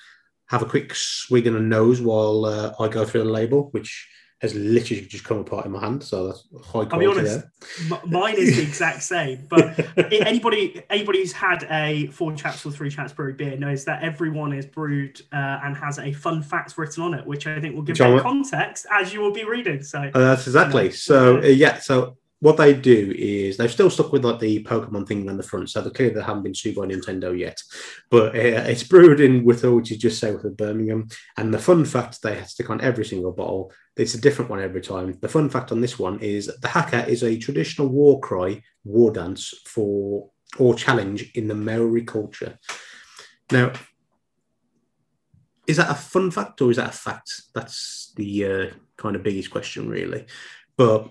[0.47, 4.07] have a quick swig and a nose while uh, I go through the label, which
[4.41, 7.45] has literally just come apart in my hand, so that's high I'll be honest,
[7.89, 9.47] m- mine is the exact same.
[9.49, 9.79] But
[10.11, 14.53] anybody anybody who's had a four chaps or three chaps brewed beer knows that everyone
[14.53, 17.81] is brewed uh, and has a fun fact written on it, which I think will
[17.81, 19.81] give Which I them wa- context as you will be reading.
[19.81, 20.91] So Uh, that's exactly.
[20.91, 25.07] So uh, yeah, so what they do is they've still stuck with like the Pokemon
[25.07, 25.67] thing on the front.
[25.67, 27.59] So they're clear they haven't been sued by Nintendo yet.
[28.11, 31.07] But uh, it's brewed in Wythall, which is just south of Birmingham.
[31.37, 33.73] And the fun fact they stick on every single bottle.
[33.97, 35.17] It's a different one every time.
[35.19, 39.11] The fun fact on this one is the Haka is a traditional war cry, war
[39.11, 40.29] dance for
[40.59, 42.59] or challenge in the Maori culture.
[43.51, 43.73] Now,
[45.65, 47.41] is that a fun fact or is that a fact?
[47.55, 48.65] That's the uh,
[48.97, 50.27] kind of biggest question, really.
[50.77, 51.09] But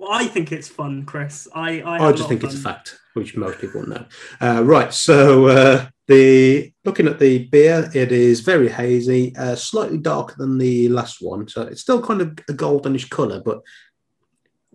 [0.00, 1.46] well, I think it's fun, Chris.
[1.54, 4.06] I I, I just think it's a fact, which most people know.
[4.40, 9.98] Uh, right, so uh, the looking at the beer, it is very hazy, uh, slightly
[9.98, 11.46] darker than the last one.
[11.48, 13.60] So it's still kind of a goldenish colour, but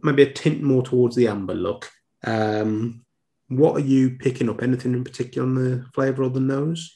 [0.03, 1.89] maybe a tint more towards the amber look.
[2.23, 3.03] Um,
[3.47, 4.61] what are you picking up?
[4.61, 6.95] Anything in particular on the flavour or the nose?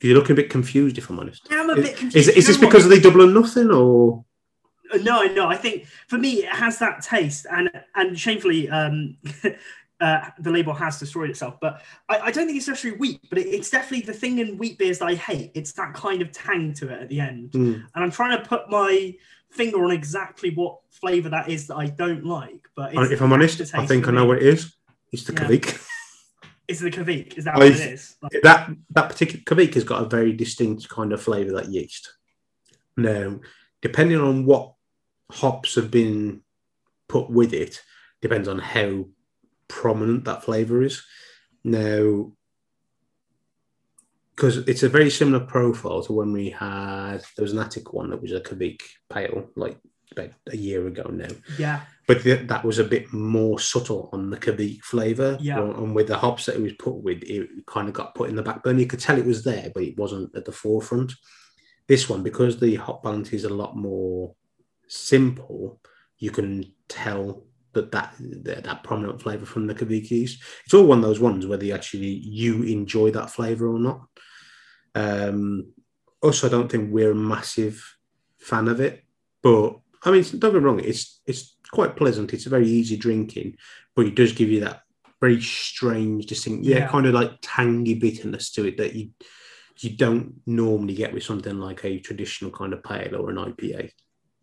[0.00, 1.46] You're looking a bit confused, if I'm honest.
[1.50, 2.16] I'm a Is, bit confused.
[2.16, 4.24] is, is You this because of the double or nothing, or
[5.02, 5.48] No, no.
[5.48, 9.16] I think for me, it has that taste, and and shamefully, um,
[10.00, 11.58] uh, the label has destroyed itself.
[11.60, 14.58] But I, I don't think it's necessarily wheat, but it, it's definitely the thing in
[14.58, 15.52] wheat beers that I hate.
[15.54, 17.72] It's that kind of tang to it at the end, Hmm.
[17.94, 19.14] and I'm trying to put my
[19.50, 22.68] finger on exactly what flavor that is that I don't like.
[22.74, 24.28] But it's if I'm honest, I think I know me.
[24.28, 24.74] what it is.
[25.12, 25.48] It's the Yeah.
[25.48, 25.78] Kveik.
[26.68, 27.36] It's the Kveik.
[27.36, 28.16] Is that I what it is?
[28.22, 32.14] Like, that that particular Kveik has got a very distinct kind of flavour that yeast.
[32.96, 33.40] Now,
[33.82, 34.72] depending on what
[35.32, 36.42] hops have been
[37.08, 37.80] put with it,
[38.20, 39.06] depends on how
[39.68, 41.02] prominent that flavour is.
[41.64, 42.32] Now,
[44.34, 48.10] because it's a very similar profile to when we had there was an attic one
[48.10, 49.78] that was a Kveik pale like
[50.10, 54.30] about a year ago now yeah, but th- that was a bit more subtle on
[54.30, 55.38] the Kveik flavour.
[55.40, 55.60] Yeah.
[55.60, 58.36] And with the hops that it was put with, it kind of got put in
[58.36, 58.80] the back burner.
[58.80, 61.12] You could tell it was there, but it wasn't at the forefront.
[61.86, 64.34] This one, because the hop balance is a lot more
[64.92, 65.80] simple,
[66.18, 70.42] you can tell that that that, that prominent flavour from the Kveik yeast.
[70.64, 74.02] It's all one of those ones whether you actually you enjoy that flavour or not.
[74.94, 75.72] Um,
[76.20, 77.82] also, I don't think we're a massive
[78.38, 79.04] fan of it.
[79.42, 82.32] But I mean, don't get me wrong, it's it's quite pleasant.
[82.34, 83.56] It's a very easy drinking,
[83.96, 84.82] but it does give you that
[85.20, 86.88] very strange, distinct, yeah, Yeah.
[86.88, 89.10] kind of like tangy bitterness to it that you
[89.80, 93.90] you don't normally get with something like a traditional kind of pale or an IPA.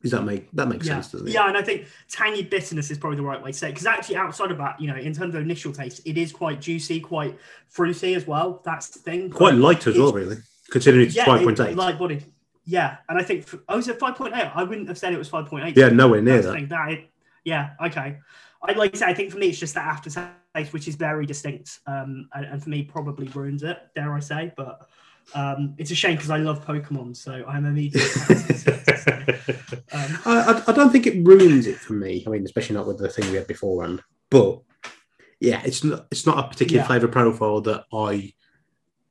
[0.02, 1.34] Does that make that makes yeah, sense, doesn't it?
[1.34, 3.86] yeah, and I think tangy bitterness is probably the right way to say it because
[3.86, 7.02] actually, outside of that, you know, in terms of initial taste, it is quite juicy,
[7.02, 8.62] quite fruity as well.
[8.64, 9.30] That's the thing.
[9.30, 10.38] Quite But light as well, really,
[10.72, 11.76] considering it's yeah, five point eight.
[11.76, 12.24] light body.
[12.66, 14.50] Yeah, and I think oh, is it five point eight?
[14.56, 15.76] I wouldn't have said it was five point eight.
[15.76, 16.54] yeah, nowhere near that.
[16.54, 17.10] thing, that it-
[17.44, 18.20] yeah, okay.
[18.62, 21.26] I like to say, I think for me, it's just that aftertaste, which is very
[21.26, 23.78] distinct, um, and, and for me, probably ruins it.
[23.96, 24.54] Dare I say?
[24.56, 24.88] But
[25.34, 28.02] um, it's a shame because I love Pokemon, so I'm immediately.
[29.94, 32.24] um, I, I, I don't think it ruins it for me.
[32.26, 34.02] I mean, especially not with the thing we had beforehand.
[34.30, 34.62] But
[35.40, 36.88] yeah, it's not it's not a particular Yeah.
[36.88, 38.34] flavor profile that I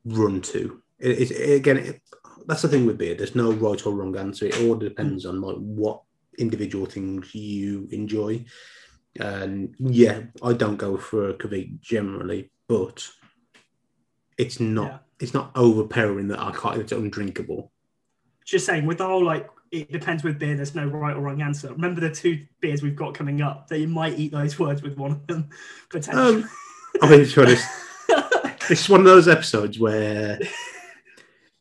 [0.04, 0.82] run to.
[0.98, 2.02] It, it, again, it,
[2.46, 3.14] that's the thing with beer.
[3.14, 4.46] There's no right or wrong answer.
[4.46, 6.02] It all depends on like what
[6.38, 8.44] individual things you enjoy.
[9.20, 13.06] And yeah, I don't go for a Kveik generally, but
[14.36, 14.98] it's not Yeah.
[15.20, 16.80] It's not overpowering that I can't.
[16.80, 17.72] It's undrinkable.
[18.44, 20.56] just saying, with the whole like, it depends with beer.
[20.56, 21.70] There's no right or wrong answer.
[21.72, 24.96] Remember the two beers we've got coming up that you might eat those words with
[24.96, 25.50] one of them
[25.90, 26.42] potentially.
[26.44, 26.50] Um,
[27.02, 27.68] I mean, to be honest,
[28.68, 30.38] This is one of those episodes where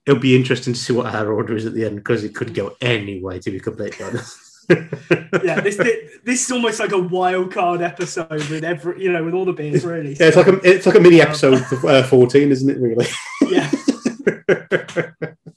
[0.06, 2.54] it'll be interesting to see what our order is at the end because it could
[2.54, 4.38] go any way, to be completely honest.
[4.69, 9.23] Yeah, this, this this is almost like a wild card episode with every you know
[9.23, 10.15] with all the beers really.
[10.19, 12.77] Yeah, it's like a it's like a mini episode of uh, fourteen, isn't it?
[12.77, 13.06] Really?
[13.49, 13.71] yeah.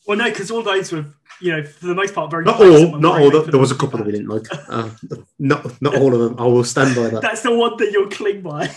[0.07, 1.05] Well, no, because all those were
[1.41, 3.31] you know for the most part very not all, not all.
[3.31, 4.43] There was a couple that we didn't like.
[4.69, 4.91] Uh,
[5.39, 6.41] not not all of them.
[6.41, 7.23] I will stand by that.
[7.23, 8.75] That's the one that you'll cling by.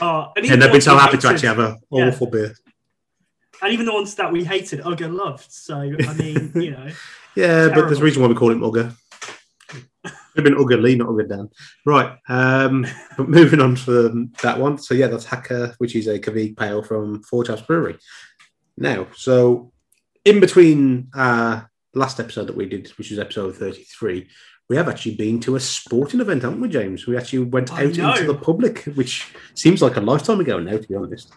[0.00, 2.08] oh, and And they've been so happy to actually have a Yeah.
[2.08, 2.54] awful beer.
[3.62, 5.50] and even the ones that we hated, Ugga loved.
[5.50, 6.88] So I mean, you know,
[7.36, 8.94] Yeah, but there's a reason why we call him Ugga.
[9.68, 11.48] Could have been Ugga Lee, not Ugga Dan.
[11.84, 12.16] Right.
[12.28, 12.86] Um,
[13.16, 14.78] but moving on from that one.
[14.78, 17.98] So yeah, that's Haka, which is a Kveik Pale from Four Chaps Brewery.
[18.76, 19.72] Now, so
[20.24, 21.62] in between uh
[21.94, 24.28] last episode that we did, which was episode 33,
[24.68, 27.06] we have actually been to a sporting event, haven't we, James?
[27.06, 28.10] We actually went I out know.
[28.10, 31.32] into the public, which seems like a lifetime ago now, to be honest.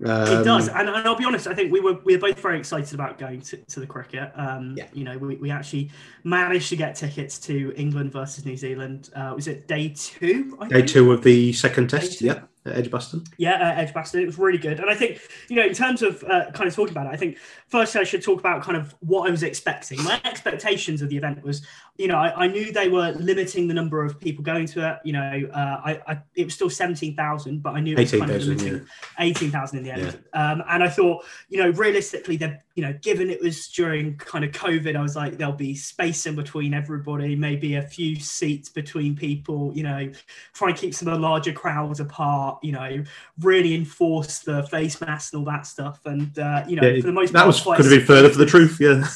[0.00, 0.68] It Um, does.
[0.68, 3.18] And, and I'll be honest, I think we were we were both very excited about
[3.18, 4.32] going to, to the cricket.
[4.34, 4.86] Um, Yeah.
[4.92, 5.90] You know, we, we actually
[6.24, 9.10] managed to get tickets to England versus New Zealand.
[9.14, 10.56] Uh, was it day two?
[10.60, 10.88] I Day think?
[10.88, 12.26] two of the second test, two.
[12.26, 13.24] yeah, at Edgbaston.
[13.38, 14.20] Yeah, uh, Edgbaston.
[14.20, 14.80] It was really good.
[14.80, 17.16] And I think, you know, in terms of uh, kind of talking about it, I
[17.16, 20.02] think first I should talk about kind of what I was expecting.
[20.02, 21.62] My expectations of the event was,
[21.96, 24.98] you know, I, I knew they were limiting the number of people going to it.
[25.04, 28.24] You know, uh, I, I it was still 17,000, but I knew it was kind
[28.24, 30.18] of 18,000, limiting 18,000 in the end.
[30.34, 34.42] Um, and I thought, you know, realistically, they're, you know, given it was during kind
[34.42, 38.70] of COVID, I was like, there'll be space in between everybody, maybe a few seats
[38.70, 40.10] between people, you know,
[40.54, 43.04] try and keep some of the larger crowds apart, you know,
[43.40, 46.00] really enforce the face mask and all that stuff.
[46.06, 48.30] And, uh, you know, Yeah, for the most That part, was could have been further
[48.30, 49.06] for the truth, yeah.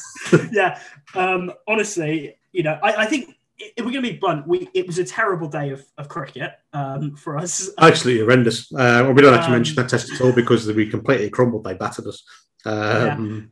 [0.51, 0.79] yeah.
[1.15, 4.85] Um, honestly, you know, I, I think if we're going to be blunt, we it
[4.85, 7.71] was a terrible day of, of cricket um, for us.
[7.79, 8.71] Absolutely horrendous.
[8.71, 11.63] Uh, well, we don't actually Um, mention that test at all because we completely crumbled.
[11.63, 12.23] They battered us.
[12.65, 13.51] Um,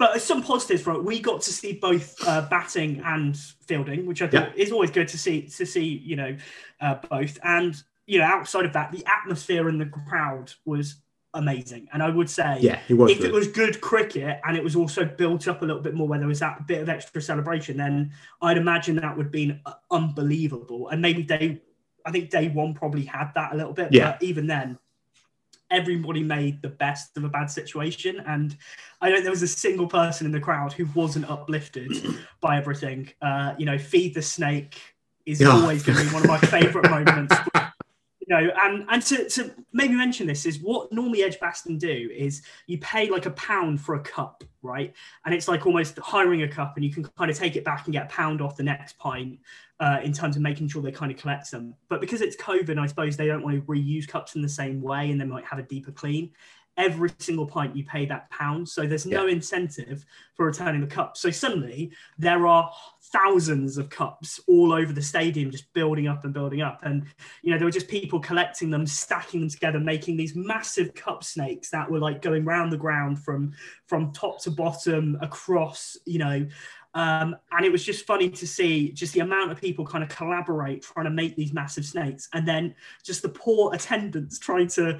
[0.00, 1.04] But some positives from it.
[1.04, 5.08] We got to see both uh, batting and fielding, which I thought is always good
[5.08, 5.42] to see.
[5.42, 6.36] To see, you know,
[6.80, 7.38] uh, both.
[7.44, 10.96] And you know, outside of that, the atmosphere in the crowd was
[11.34, 11.86] amazing.
[11.92, 13.26] And I would say, Yeah, it was if good.
[13.26, 16.18] it was good cricket and it was also built up a little bit more, where
[16.18, 18.10] there was that bit of extra celebration, then
[18.40, 20.88] I'd imagine that would have been uh, unbelievable.
[20.88, 21.60] And maybe day,
[22.06, 23.92] I think day one probably had that a little bit.
[23.92, 24.12] Yeah.
[24.12, 24.78] But even then,
[25.70, 28.20] everybody made the best of a bad situation.
[28.26, 28.56] And
[29.00, 31.92] I don't there was a single person in the crowd who wasn't uplifted
[32.40, 33.10] by everything.
[33.22, 34.80] Uh, you know, feed the snake
[35.26, 35.50] is Yeah.
[35.50, 37.34] always going to be one of my favorite moments.
[37.54, 42.42] You know, and and to, to maybe mention this is what normally Edgbaston do is
[42.66, 44.92] you pay like a pound for a cup, right?
[45.24, 47.86] And it's like almost hiring a cup, and you can kind of take it back
[47.86, 49.38] and get a pound off the next pint
[49.78, 51.74] uh, in terms of making sure they kind of collect them.
[51.88, 54.80] But because it's COVID, I suppose they don't want to reuse cups in the same
[54.80, 56.30] way, and they might have a deeper clean.
[56.80, 61.18] Every single pint you pay that pound, so there's no incentive for returning the cup.
[61.18, 62.72] So suddenly there are
[63.12, 66.80] thousands of cups all over the stadium, just building up and building up.
[66.82, 67.04] And
[67.42, 71.22] you know there were just people collecting them, stacking them together, making these massive cup
[71.22, 73.52] snakes that were like going round the ground from
[73.86, 75.98] from top to bottom across.
[76.06, 76.46] You know,
[76.94, 80.08] um, and it was just funny to see just the amount of people kind of
[80.08, 84.98] collaborate trying to make these massive snakes, and then just the poor attendants trying to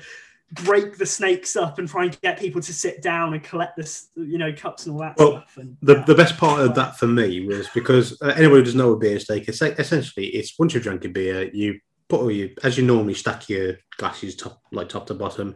[0.53, 4.09] break the snakes up and try and get people to sit down and collect this,
[4.17, 5.57] you know, cups and all that Well, stuff.
[5.57, 6.05] And The, yeah.
[6.05, 9.01] the best part of that for me was because uh, anyone who doesn't know what
[9.01, 12.77] beer steak is, essentially it's once you've drank a beer, you put all your as
[12.77, 15.55] you normally stack your glasses top like top to bottom.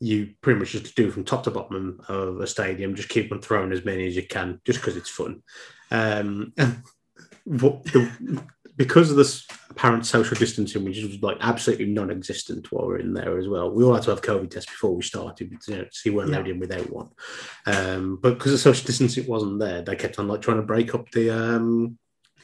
[0.00, 3.40] You pretty much just do from top to bottom of a stadium, just keep on
[3.40, 5.42] throwing as many as you can, just because it's fun.
[5.92, 6.82] Um, and
[7.44, 8.42] what the,
[8.76, 13.14] because of this apparent social distancing, which was like absolutely non-existent while we we're in
[13.14, 13.70] there as well.
[13.70, 16.30] We all had to have COVID tests before we started, you know, so you weren't
[16.30, 16.36] Yeah.
[16.36, 17.10] allowed in without one.
[17.66, 20.94] Um, but because of social distancing wasn't there, they kept on like trying to break
[20.94, 21.98] up the um,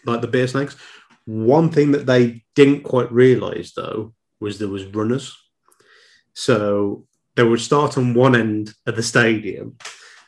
[0.04, 0.76] like the beer snakes.
[1.24, 5.36] One thing that they didn't quite realise though was there was runners.
[6.34, 9.76] So they would start on one end of the stadium,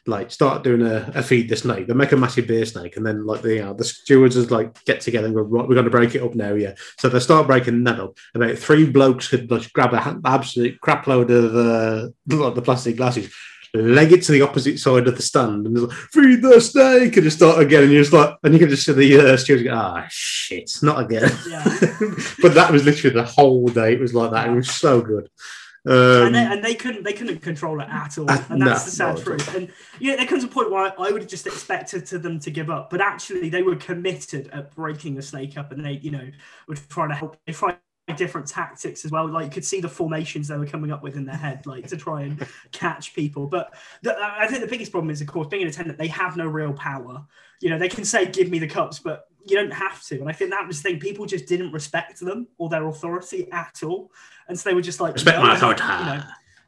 [0.07, 1.87] like start doing a, a feed the snake.
[1.87, 4.51] They make a massive beer snake, and then like the you know, the stewards just
[4.51, 6.75] like get together and go, right, we're going to break it up now, yeah.
[6.99, 8.17] So they start breaking that up.
[8.35, 12.63] About three blokes could like grab a ha- absolute crap load of uh, like the
[12.63, 13.33] plastic glasses.
[13.73, 17.23] Leg it to the opposite side of the stand and like, feed the snake and
[17.23, 17.85] just start again.
[17.85, 20.73] And you're just like, and you can just see the uh, stewards go, ah, shit,
[20.83, 21.31] not again.
[21.49, 21.63] Yeah.
[22.43, 23.93] but that was literally the whole day.
[23.93, 24.49] It was like that.
[24.49, 25.29] It was so good.
[25.87, 28.99] Um, and, they, and they couldn't they couldn't control it at all, Uh, and that's
[28.99, 29.55] no, the sad truth.
[29.55, 32.51] And yeah, there comes a point where I would have just expected to them to
[32.51, 36.11] give up, but actually they were committed at breaking the snake up, and they you
[36.11, 36.29] know
[36.69, 37.39] were trying to help.
[37.47, 37.79] They tried
[38.17, 39.27] different tactics as well.
[39.29, 41.87] Like you could see the formations they were coming up with in their head, like
[41.89, 43.47] to try and catch people.
[43.47, 46.37] But the, I think the biggest problem is, of course, being an attendant, they have
[46.37, 47.25] no real power.
[47.61, 50.21] You know, they can say, "Give me the cups," but you don't have to.
[50.21, 51.01] And I think that was the thing.
[51.01, 54.11] People just didn't respect them or their authority at all,
[54.49, 55.83] and so they were just like, respect "No, my authority.
[55.83, 56.23] you know.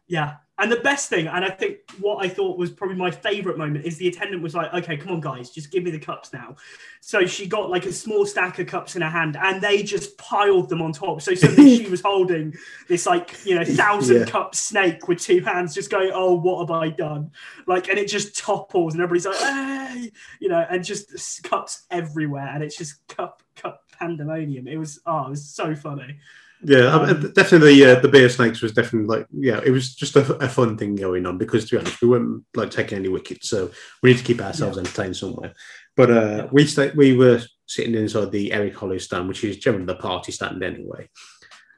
[0.08, 0.34] Yeah.
[0.62, 3.84] And the best thing, and I think what I thought was probably my favorite moment,
[3.84, 6.54] is the attendant was like, okay, come on, guys, just give me the cups now.
[7.00, 10.16] So she got like a small stack of cups in her hand and they just
[10.18, 11.20] piled them on top.
[11.20, 12.54] So suddenly she was holding
[12.88, 14.26] this like, you know, thousand Yeah.
[14.26, 17.32] cup snake with two hands, just going, oh, what have I done?
[17.66, 22.46] Like, and it just topples and everybody's like, hey, you know, and just cups everywhere.
[22.46, 24.68] And it's just cup, cup pandemonium.
[24.68, 26.20] It was, oh, it was so funny.
[26.64, 27.74] Yeah, Um, definitely.
[27.80, 30.76] The uh, the beer snakes was definitely like yeah, it was just a, a fun
[30.78, 33.70] thing going on because to be honest, we weren't like taking any wickets, so
[34.02, 35.54] we need to keep ourselves entertained somewhere.
[35.96, 36.48] But uh, Yeah.
[36.52, 40.62] we we were sitting inside the Eric Hollies stand, which is generally the party stand
[40.62, 41.08] anyway.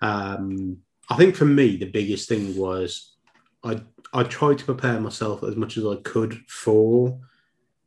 [0.02, 3.14] Um, I think for me the biggest thing was
[3.62, 3.80] I
[4.12, 7.18] I tried to prepare myself as much as I could for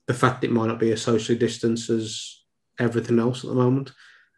[0.08, 2.42] the fact it might not be as socially distanced as
[2.80, 3.92] everything else at the moment.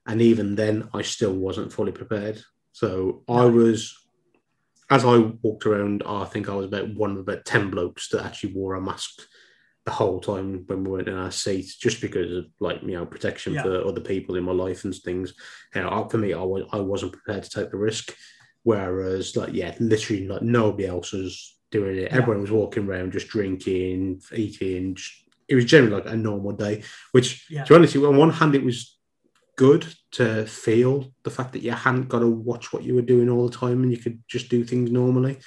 [0.10, 2.42] And even then, I still wasn't fully prepared.
[2.72, 3.96] So I was,
[4.90, 8.26] as I walked around, I think I was about one of about 10 blokes that
[8.26, 9.22] actually wore a mask
[9.86, 13.06] the whole time when we weren't in our seats, just because of like, you know,
[13.06, 13.62] protection Yeah.
[13.64, 15.34] for other people in my life and things.
[15.76, 18.16] You know, for me, I, was, I wasn't prepared to take the risk.
[18.64, 22.12] Whereas, like, yeah, literally, like, nobody else was doing it.
[22.12, 22.18] Yeah.
[22.18, 24.96] Everyone was walking around just drinking, eating.
[24.96, 25.12] Just,
[25.48, 27.64] it was generally like a normal day, which, Yeah.
[27.64, 28.99] to be honest, on one hand, it was
[29.60, 33.30] good to feel the fact that you hadn't got to watch what you were doing
[33.30, 35.38] all the time and you could just do things normally.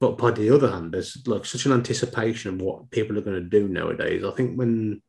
[0.00, 3.40] But by the other hand, there's like such an anticipation of what people are going
[3.40, 4.24] to do nowadays.
[4.24, 5.00] I think when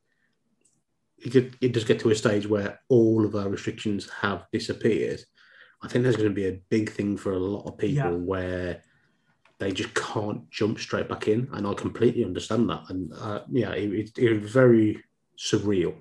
[1.17, 5.21] it, get, it does get to a stage where all of our restrictions have disappeared,
[5.81, 8.11] I think there's going to be a big thing for a lot of people Yeah.
[8.11, 8.83] where
[9.57, 11.49] they just can't jump straight back in.
[11.53, 12.83] And I completely understand that.
[12.89, 15.03] And uh, yeah, it, it, it was very
[15.39, 15.95] surreal.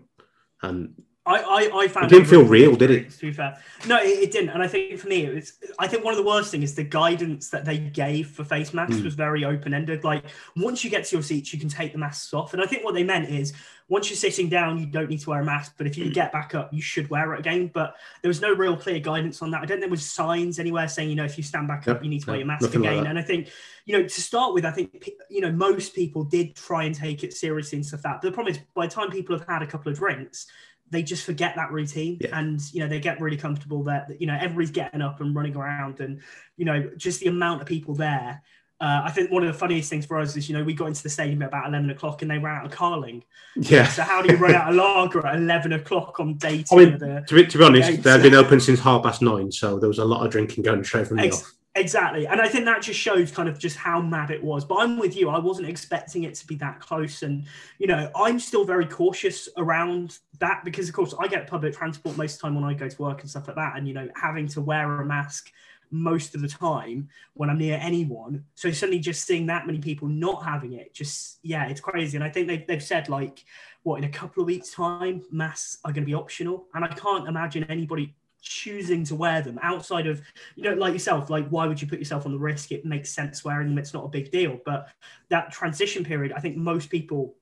[0.61, 3.11] And I, I, I found It didn't feel real, did it?
[3.11, 4.51] To be fair, no, it, it didn't.
[4.51, 5.55] And I think for me, it was.
[5.79, 8.73] I think one of the worst things is the guidance that they gave for face
[8.73, 9.05] masks Mm.
[9.05, 10.05] was very open ended.
[10.05, 10.25] Like
[10.57, 12.53] once you get to your seats, you can take the masks off.
[12.55, 13.53] And I think what they meant is
[13.89, 15.75] once you're sitting down, you don't need to wear a mask.
[15.77, 17.71] But if you get back up, you should wear it again.
[17.75, 19.59] But there was no real clear guidance on that.
[19.63, 21.97] I don't think there was signs anywhere saying you know if you stand back Yep,
[21.97, 23.07] up, you need to no, wear your mask nothing like again.
[23.09, 23.49] and I think
[23.85, 27.25] you know to start with, I think you know most people did try and take
[27.25, 28.23] it seriously and stuff like that.
[28.23, 30.47] But the problem is by the time people have had a couple of drinks
[30.91, 32.39] they just forget that routine Yeah.
[32.39, 35.57] and you know they get really comfortable that you know everybody's getting up and running
[35.57, 36.21] around and
[36.57, 38.43] you know just the amount of people there
[38.79, 40.89] uh, I think one of the funniest things for us is, you know, we got
[40.89, 43.25] into the stadium at about 11 o'clock and they ran out of carling.
[43.57, 46.67] yeah, So, how do you run out of lager at 11 o'clock on day two?
[46.73, 49.23] I mean, of the, to be, to be honest, they've been open since half past
[49.23, 51.53] nine, so there was a lot of drinking going straight from the Ex- off.
[51.77, 52.27] Exactly.
[52.27, 54.65] And I think that just shows kind of just how mad it was.
[54.65, 55.29] But I'm with you.
[55.29, 57.23] I wasn't expecting it to be that close.
[57.23, 57.45] And,
[57.79, 62.17] you know, I'm still very cautious around that because, of course, I get public transport
[62.17, 63.75] most of the time when I go to work and stuff like that.
[63.77, 65.53] And, you know, having to wear a mask
[65.91, 68.45] most of the time when I'm near anyone.
[68.55, 72.17] So suddenly just seeing that many people not having it, just, yeah, it's crazy.
[72.17, 73.45] And I think they've, they've said, like,
[73.83, 76.65] what, in a couple of weeks' time, masks are going to be optional.
[76.75, 80.23] And I can't imagine anybody choosing to wear them outside of
[80.55, 82.73] you know like yourself like why would you put yourself on the risk?
[82.73, 83.79] It makes sense wearing them.
[83.79, 84.61] It's not a big deal.
[84.65, 84.89] But
[85.29, 87.35] that transition period i think most people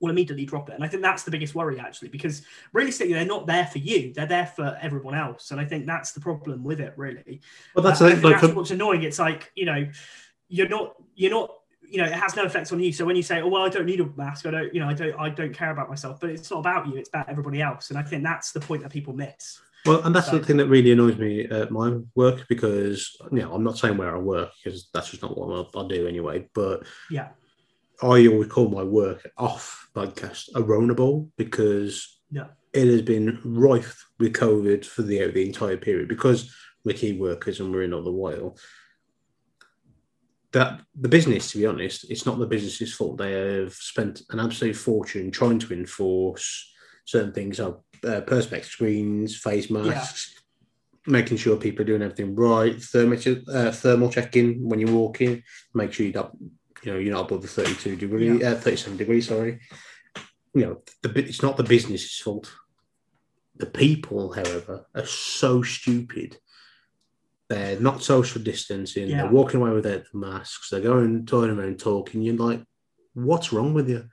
[0.00, 0.74] will immediately drop it.
[0.74, 4.12] And i think that's the biggest worry actually because realistically they're not there for you.
[4.12, 5.50] They're there for everyone else.
[5.50, 7.40] And i think that's the problem with it really.
[7.74, 9.02] Well that's, uh, like, that's what's annoying.
[9.02, 9.88] It's like you know
[10.48, 11.50] you're not you're not
[11.94, 12.92] you know, it has no effect on you.
[12.92, 14.88] So when you say, "Oh well, I don't need a mask," I don't, you know,
[14.88, 16.18] I don't, I don't care about myself.
[16.18, 17.90] But it's not about you; it's about everybody else.
[17.90, 19.60] And I think that's the point that people miss.
[19.86, 23.42] Well, and that's so, the thing that really annoys me at my work because, you
[23.42, 26.08] know, I'm not saying where I work because that's just not what I, I do
[26.08, 26.48] anyway.
[26.52, 26.82] But
[27.12, 27.28] yeah,
[28.02, 30.94] I always call my work off podcast a Rona
[31.36, 32.46] because yeah.
[32.72, 36.52] it has been rife with COVID for the the entire period because
[36.84, 38.56] we're key workers and we're in all the while
[40.54, 43.18] that the business, to be honest, it's not the business's fault.
[43.18, 46.72] They have spent an absolute fortune trying to enforce
[47.04, 47.74] certain things, like
[48.04, 50.32] uh, perspex screens, face masks,
[51.06, 51.12] yeah.
[51.12, 53.18] making sure people are doing everything right, thermal,
[53.52, 55.42] uh, thermal checking when you walk in,
[55.74, 56.32] make sure you're not,
[56.84, 58.52] you know, you're not above the 32 degree, yeah.
[58.52, 59.60] uh, 37 degrees, sorry.
[60.54, 62.54] You know, the, it's not the business's fault.
[63.56, 66.38] The people, however, are so stupid
[67.48, 69.08] they're not social distancing.
[69.08, 69.22] Yeah.
[69.22, 70.70] They're walking away without the masks.
[70.70, 72.22] They're going, touring around, talking.
[72.22, 72.62] You're like,
[73.12, 74.08] what's wrong with you?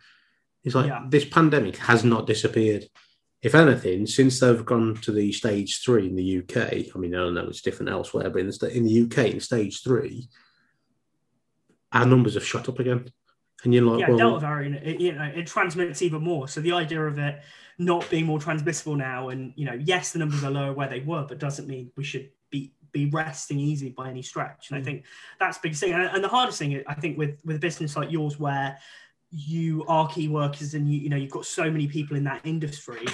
[0.63, 1.05] It's like yeah.
[1.07, 2.85] this pandemic has not disappeared.
[3.41, 7.19] If anything, since they've gone to the stage three in the UK, I mean, I
[7.19, 10.27] don't know it's different elsewhere, but in the, in the UK, in stage three,
[11.91, 13.11] our numbers have shot up again.
[13.63, 16.47] And you're like, yeah, well, Delta variant, it, you know, it transmits even more.
[16.47, 17.41] So the idea of it
[17.77, 20.99] not being more transmissible now, and you know, yes, the numbers are lower where they
[20.99, 22.29] were, but doesn't mean we should
[22.91, 24.69] be resting easy by any stretch.
[24.69, 24.85] And I mm.
[24.85, 25.03] think
[25.39, 25.93] that's big thing.
[25.93, 28.77] And, and the hardest thing, I think, with with a business like yours, where
[29.31, 32.41] you are key workers and you you know you've got so many people in that
[32.43, 33.05] industry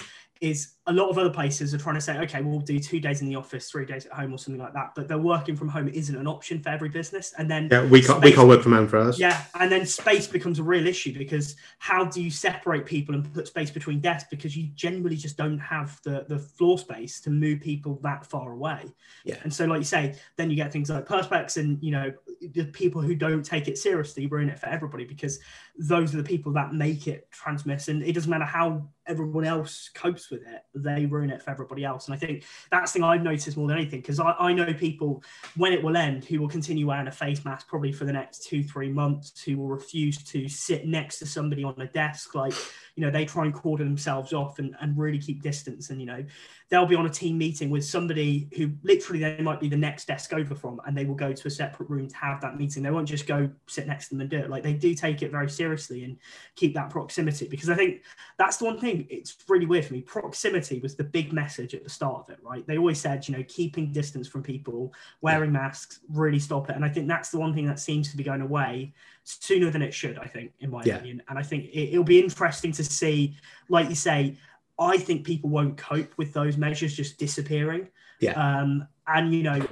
[0.42, 3.22] is a lot of other places are trying to say, okay, we'll do two days
[3.22, 4.94] in the office, three days at home, or something like that.
[4.96, 7.34] But the working from home isn't an option for every business.
[7.38, 9.20] And then yeah, we can't space, we can't work from home for us.
[9.20, 13.34] Yeah, and then space becomes a real issue because how do you separate people and
[13.34, 17.30] put space between desks because you generally just don't have the the floor space to
[17.30, 18.86] move people that far away.
[19.26, 22.14] Yeah, and so like you say, then you get things like perspex and you know
[22.54, 25.40] the people who don't take it seriously ruin it for everybody because
[25.78, 29.90] those are the people that make it transmit, and it doesn't matter how everyone else
[29.94, 32.08] copes with it they ruin it for everybody else.
[32.08, 34.74] And I think that's the thing I've noticed more than anything because I, I know
[34.74, 35.24] people
[35.56, 38.46] when it will end who will continue wearing a face mask probably for the next
[38.46, 42.36] two, three months, who will refuse to sit next to somebody on a desk.
[42.36, 42.54] Like,
[42.96, 45.90] you know, they try and cordon themselves off and, and really keep distance.
[45.90, 46.26] And, you know,
[46.70, 50.08] they'll be on a team meeting with somebody who literally they might be the next
[50.08, 52.84] desk over from, and they will go to a separate room to have that meeting.
[52.84, 54.50] They won't just go sit next to them and do it.
[54.50, 56.18] Like they do take it very seriously and
[56.56, 58.02] keep that proximity because I think
[58.38, 59.08] that's the one thing.
[59.10, 60.02] It's really weird for me.
[60.02, 62.66] Proximity was the big message at the start of it, right?
[62.68, 66.76] They always said, you know, keeping distance from people, wearing masks, really stop it.
[66.76, 68.94] And I think that's the one thing that seems to be going away
[69.24, 70.20] sooner than it should.
[70.20, 70.96] I think, in my yeah.
[70.96, 73.36] opinion, and I think it, it'll be interesting to see,
[73.70, 74.38] like you say
[74.80, 77.88] I think people won't cope with those measures just disappearing.
[78.20, 78.34] Yeah.
[78.34, 79.66] Um, and you know,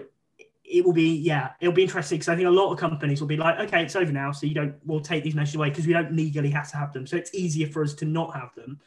[0.63, 3.27] it will be yeah, it'll be interesting because I think a lot of companies will
[3.27, 5.85] be like, okay, it's over now, so you don't we'll take these measures away because
[5.85, 7.05] we don't legally have to have them.
[7.05, 8.79] So it's easier for us to not have them.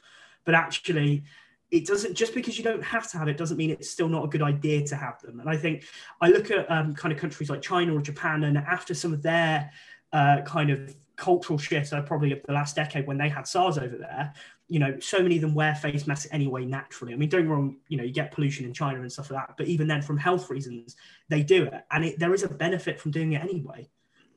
[0.44, 1.24] But actually,
[1.70, 4.24] it doesn't just because you don't have to have it doesn't mean it's still not
[4.24, 5.40] a good idea to have them.
[5.40, 5.84] And I think
[6.20, 9.22] I look at um, kind of countries like China or Japan, and after some of
[9.22, 9.70] their
[10.12, 13.76] uh, kind of cultural shifts, uh, probably of the last decade when they had SARS
[13.76, 14.32] over there,
[14.68, 17.12] you know, so many of them wear face masks anyway naturally.
[17.12, 19.56] I mean, don't wrong, you know, you get pollution in China and stuff like that,
[19.56, 20.96] but even then, from health reasons,
[21.28, 23.88] they do it, and it, there is a benefit from doing it anyway.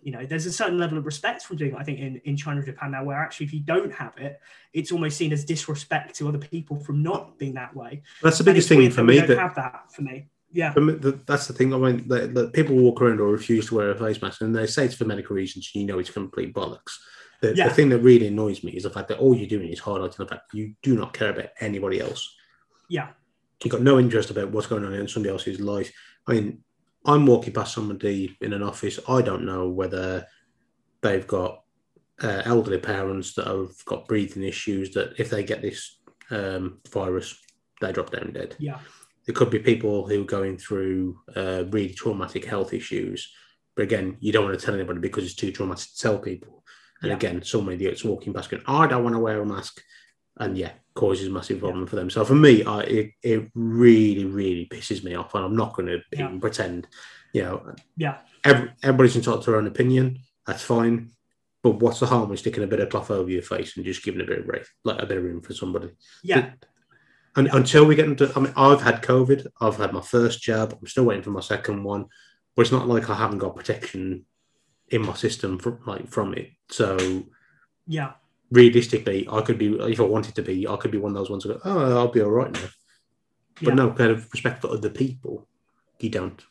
[0.04, 1.78] You know, there's a certain level of respect from doing it.
[1.78, 4.40] I think in in China and Japan now, where actually if you don't have it,
[4.74, 8.02] it's almost seen as disrespect to other people from not being that way.
[8.22, 9.20] That's the biggest thing for me.
[9.20, 10.28] That, have that for me.
[10.54, 10.74] Yeah,
[11.26, 11.74] that's the thing.
[11.74, 14.54] I mean, the, the people walk around or refuse to wear a face mask, and
[14.54, 15.74] they say it's for medical reasons.
[15.74, 16.98] You know, it's complete bollocks.
[17.42, 17.70] The, yeah.
[17.70, 20.18] the thing that really annoys me is the fact that all you're doing is highlighting
[20.18, 22.36] the fact you do not care about anybody else.
[22.88, 23.10] Yeah.
[23.64, 25.92] You've got no interest about what's going on in somebody else's life.
[26.28, 26.64] I mean,
[27.06, 29.00] I'm walking past somebody in an office.
[29.08, 30.28] I don't know whether
[31.02, 31.64] they've got
[32.22, 36.00] uh, elderly parents that have got breathing issues that if they get this
[36.30, 37.40] um, virus,
[37.80, 38.56] they drop down dead.
[38.60, 38.80] Yeah.
[39.26, 43.32] There could be people who are going through uh, really traumatic health issues.
[43.76, 46.64] But again, you don't want to tell anybody because it's too traumatic to tell people.
[47.02, 47.16] And yeah.
[47.16, 49.82] again, so many idiots walking past going, oh, I don't want to wear a mask.
[50.38, 51.90] And yeah, causes massive problem yeah.
[51.90, 52.10] for them.
[52.10, 55.36] So for me, I, it, it really, really pisses me off.
[55.36, 56.26] And I'm not going to yeah.
[56.26, 56.88] even pretend,
[57.34, 60.20] you know, yeah, every, everybody's entitled to their own opinion.
[60.48, 61.12] That's fine.
[61.64, 64.04] But what's the harm in sticking a bit of cloth over your face and just
[64.04, 65.92] giving a bit of break, like a bit of room for somebody?
[66.24, 66.52] Yeah.
[67.36, 69.48] And until we get into, I mean, I've had COVID.
[69.62, 70.78] I've had my first jab.
[70.80, 72.08] I'm still waiting for my second one,
[72.56, 74.26] but it's not like I haven't got protection
[74.90, 76.50] in my system from like from it.
[76.70, 76.98] So
[77.88, 78.14] Yeah.
[78.52, 81.30] Realistically, I could be if I wanted to be, I could be one of those
[81.30, 82.70] ones who go, oh, I'll be all right now.
[83.62, 83.74] But Yeah.
[83.76, 85.48] no, kind of respect for other people,
[86.00, 86.42] you don't.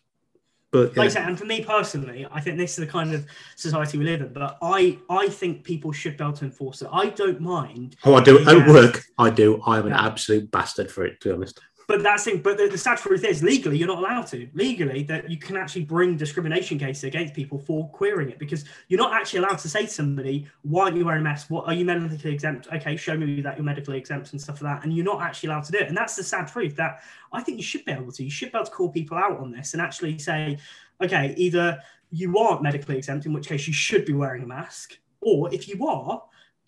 [0.73, 3.13] But yeah, like I said, and for me personally, I think this is the kind
[3.13, 3.27] of
[3.57, 4.33] society we live in.
[4.33, 6.89] But I, I think people should be able to enforce it.
[6.93, 9.03] I don't mind, oh, I do at work.
[9.19, 9.61] I do.
[9.67, 11.61] I'm an absolute bastard for it, to be honest.
[11.91, 14.49] But that's the, but the, the sad truth is, legally, you're not allowed to.
[14.55, 19.01] Legally, that you can actually bring discrimination cases against people for querying it because you're
[19.01, 21.51] not actually allowed to say to somebody, "Why aren't you wearing a mask?
[21.51, 22.69] What are you medically exempt?
[22.73, 25.49] Okay, show me that you're medically exempt and stuff like that." And you're not actually
[25.49, 25.89] allowed to do it.
[25.89, 28.23] And that's the sad truth that I think you should be able to.
[28.23, 30.59] You should be able to call people out on this and actually say,
[31.03, 31.83] "Okay, either
[32.13, 35.67] you aren't medically exempt, in which case you should be wearing a mask, or if
[35.67, 36.23] you are."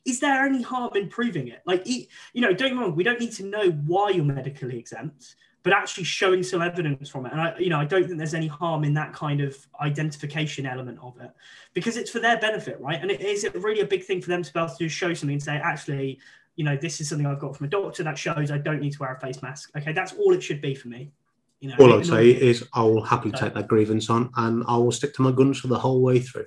[0.05, 1.63] Is there any harm in proving it?
[1.65, 4.79] Like, you know, don't get me wrong, we don't need to know why you're medically
[4.79, 7.33] exempt, but actually showing some evidence from it.
[7.33, 10.67] And I, you know, I don't think there's any harm in that kind of identification
[10.67, 11.31] element of it
[11.73, 13.01] because it's for their benefit, right?
[13.01, 15.15] And it is it really a big thing for them to be able to show
[15.15, 16.19] something and say, actually,
[16.57, 18.93] you know, this is something I've got from a doctor that shows I don't need
[18.93, 19.71] to wear a face mask.
[19.77, 21.13] Okay, that's all it should be for me.
[21.61, 24.77] You know, All I'd say is I will happily take that grievance on and I
[24.79, 26.47] will stick to my guns for the whole way through.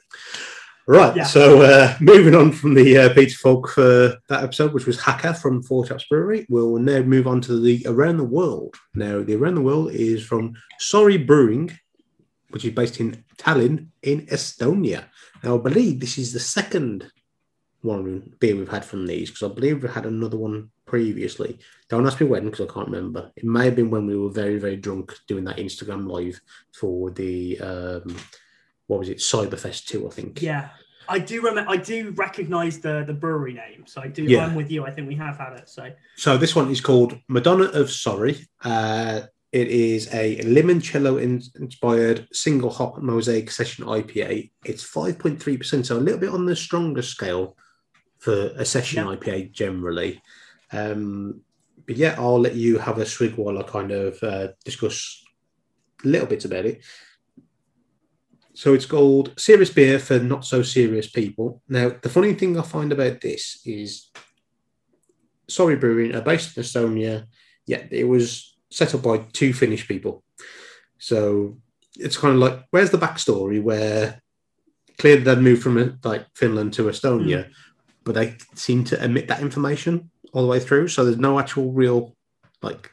[0.87, 1.23] Right, Yeah.
[1.23, 5.33] so uh, moving on from the uh, Peter Falk for that episode, which was Haka
[5.33, 8.75] from Four Chaps Brewery, we'll now move on to the Around the World.
[8.93, 11.71] Now, the Around the World is from Sori Brewing,
[12.49, 15.05] which is based in Tallinn in Estonia.
[15.43, 17.11] Now, I believe this is the second
[17.81, 21.57] one beer we've had from these because I believe we had another one previously.
[21.89, 23.31] Don't ask me when because I can't remember.
[23.35, 26.39] It may have been when we were very, very drunk doing that Instagram live
[26.73, 28.15] for the um,
[28.87, 30.41] what was it, Cyberfest 2, I think.
[30.41, 30.69] yeah.
[31.07, 31.69] I do remember.
[31.69, 34.23] I do recognise the the brewery name, so I do.
[34.23, 34.43] Yeah.
[34.43, 34.85] I'm with you.
[34.87, 35.69] I think we have had it.
[35.69, 38.43] So So this one is called Madonna of Sori.
[38.63, 39.21] Uh,
[39.51, 44.49] it is a limoncello in- inspired single hop mosaic session IPA.
[44.65, 47.55] It's 5.3%, so a little bit on the stronger scale
[48.17, 49.15] for a session Yeah.
[49.15, 50.23] IPA generally.
[50.71, 51.41] Um,
[51.85, 55.23] but yeah, I'll let you have a swig while I kind of uh, discuss
[56.03, 56.81] little bits about it.
[58.55, 61.61] So it's called Serious Beer for Not So Serious People.
[61.67, 64.09] Now, the funny thing I find about this is
[65.49, 67.25] Sori Brewing are based in Estonia,
[67.65, 70.23] yet it was set up by two Finnish people.
[70.99, 71.57] So
[71.97, 74.21] it's kind of like, where's the backstory where
[74.99, 77.51] clearly they'd moved from like Finland to Estonia, hmm.
[78.05, 80.87] but they seem to omit that information all the way through.
[80.87, 82.15] So there's no actual real
[82.61, 82.89] like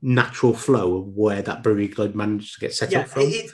[0.00, 3.22] natural flow of where that brewery like, managed to get set yeah, up from.
[3.22, 3.50] it-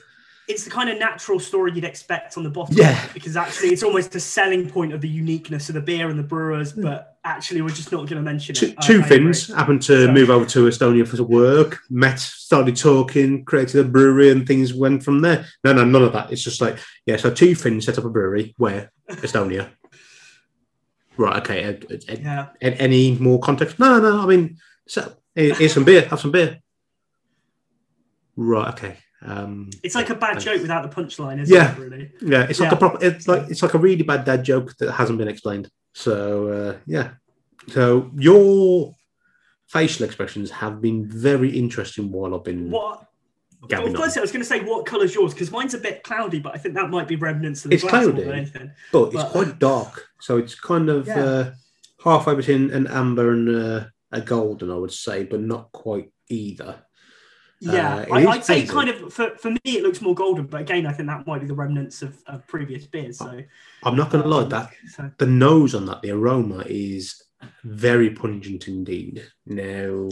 [0.48, 2.76] it's the kind of natural story you'd expect on the bottom.
[2.76, 3.06] Yeah.
[3.14, 6.22] because actually it's almost a selling point of the uniqueness of the beer and the
[6.24, 6.82] brewers, mm.
[6.82, 8.74] but actually we're just not going to mention two, it.
[8.78, 9.08] I- two agree.
[9.08, 13.88] Finns happened to So- move over to Estonia for work, met, started talking, created a
[13.88, 15.46] brewery, and things went from there.
[15.64, 16.32] No, no, none of that.
[16.32, 19.68] It's just like, yeah, so two Finns set up a brewery where Estonia.
[21.16, 21.62] Right, okay.
[21.62, 23.78] Ed, Ed- Ed- Yeah, any more context?
[23.78, 26.58] No, no, I mean, so here- here's some beer, have some beer.
[28.34, 28.96] Right, okay.
[29.24, 31.72] Um, it's like a bad joke without the punchline, isn't Yeah.
[31.72, 31.78] it?
[31.78, 32.10] Really?
[32.20, 32.76] Yeah, it's like Yeah.
[32.76, 33.04] a proper.
[33.04, 35.68] It's like it's like a really bad dad joke that hasn't been explained.
[35.94, 37.10] So uh, yeah,
[37.68, 38.94] so your
[39.66, 43.06] facial expressions have been very interesting while I've been What?
[43.70, 43.94] Well, on.
[43.94, 45.32] first, I was going to say, what colour's yours?
[45.32, 47.84] Because mine's a bit cloudy, but I think that might be remnants of the It's
[47.84, 48.24] glass cloudy.
[48.24, 48.72] anything.
[48.90, 51.24] But it's quite dark, so it's kind of Yeah.
[51.24, 51.50] uh,
[52.02, 56.80] halfway between an amber and uh, a golden, I would say, but not quite either.
[57.62, 60.60] Yeah, Uh, I, I'd say kind of for, for me it looks more golden, but
[60.60, 63.18] again I think that might be the remnants of, of previous beers.
[63.18, 63.40] So
[63.84, 67.22] I'm not going to lie, that So the nose on that, the aroma is
[67.62, 69.24] very pungent indeed.
[69.46, 70.08] Now,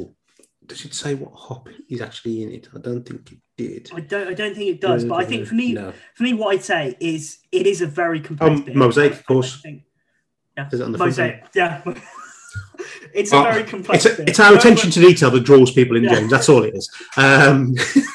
[0.66, 2.68] does it say what hop is actually in it?
[2.74, 3.90] I don't think it did.
[3.92, 5.92] I don't I don't think it does, but I think for me no.
[6.14, 8.78] for me what I'd say is it is a very complex Um.
[8.78, 9.60] Mosaic, I- of course.
[9.60, 9.82] Think,
[10.56, 11.44] yeah, Is it on the mosaic.
[11.54, 11.82] Yeah,
[13.14, 14.06] it's a very complex.
[14.06, 16.14] It's, a, it's our attention to detail that draws people in, Yeah.
[16.16, 16.30] James.
[16.30, 16.90] That's all it is.
[17.16, 17.74] Um,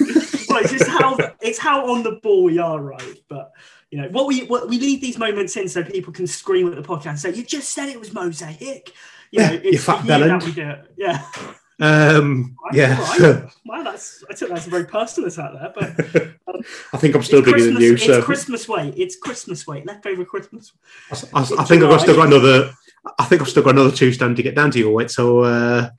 [0.50, 3.18] but it's just how it's how on the ball we are, right?
[3.30, 3.52] But
[3.92, 6.76] you know what we what we leave these moments in so people can scream at
[6.76, 8.92] the podcast and say, "You just said it was mosaic."
[9.32, 10.44] You know, Yeah, it's you fat bellend.
[10.46, 10.94] we do it.
[10.98, 11.26] Yeah.
[11.80, 13.00] um, Right, yeah.
[13.20, 13.52] alright.
[13.66, 17.42] Wow, that's I took that's a very personal attack there, but I think I'm still
[17.42, 17.94] bigger Christmas, than you.
[17.96, 18.94] it's So Christmas weight.
[18.98, 19.86] It's Christmas weight.
[19.86, 20.72] Leftover Christmas.
[21.12, 22.72] I, I- I think I've got- still got another.
[23.20, 25.12] I think I've still got another two stone to get down to your weight.
[25.12, 25.90] So uh,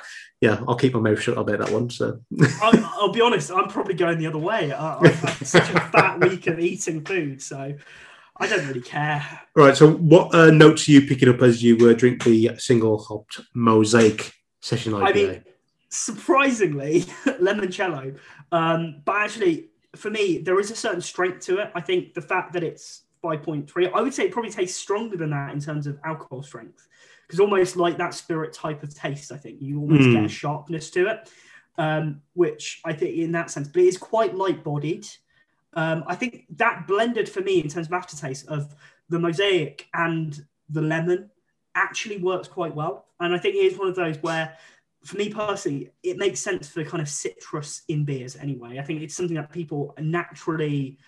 [0.41, 1.89] yeah, I'll keep my mouth shut about that one.
[1.91, 2.21] So
[2.61, 3.51] I'll, I'll be honest.
[3.51, 4.73] I'm probably going the other way.
[4.73, 7.75] I, I've had such a fat week of eating food, so
[8.37, 9.25] I don't really care.
[9.55, 9.77] right.
[9.77, 13.41] So what uh, notes are you picking up as you uh, drink the single hopped
[13.55, 15.09] mosaic session IPA?
[15.09, 15.45] I mean,
[15.89, 18.19] surprisingly, limoncello.
[18.53, 21.71] Um, but actually, for me, there is a certain strength to it.
[21.75, 25.31] I think the fact that it's 5.3, I would say it probably tastes stronger than
[25.31, 26.87] that in terms of alcohol strength.
[27.27, 30.13] Because almost like that spirit type of taste, I think you almost Mm.
[30.13, 31.31] get a sharpness to it,
[31.77, 35.07] um, which I think in that sense, but it is quite light bodied.
[35.75, 38.75] Um, I think that blended for me in terms of aftertaste of
[39.09, 41.31] the mosaic and the lemon
[41.75, 43.07] actually works quite well.
[43.21, 44.57] And I think it is one of those where,
[45.05, 48.79] for me personally, it makes sense for kind of citrus in beers anyway.
[48.79, 50.99] I think it's something that people naturally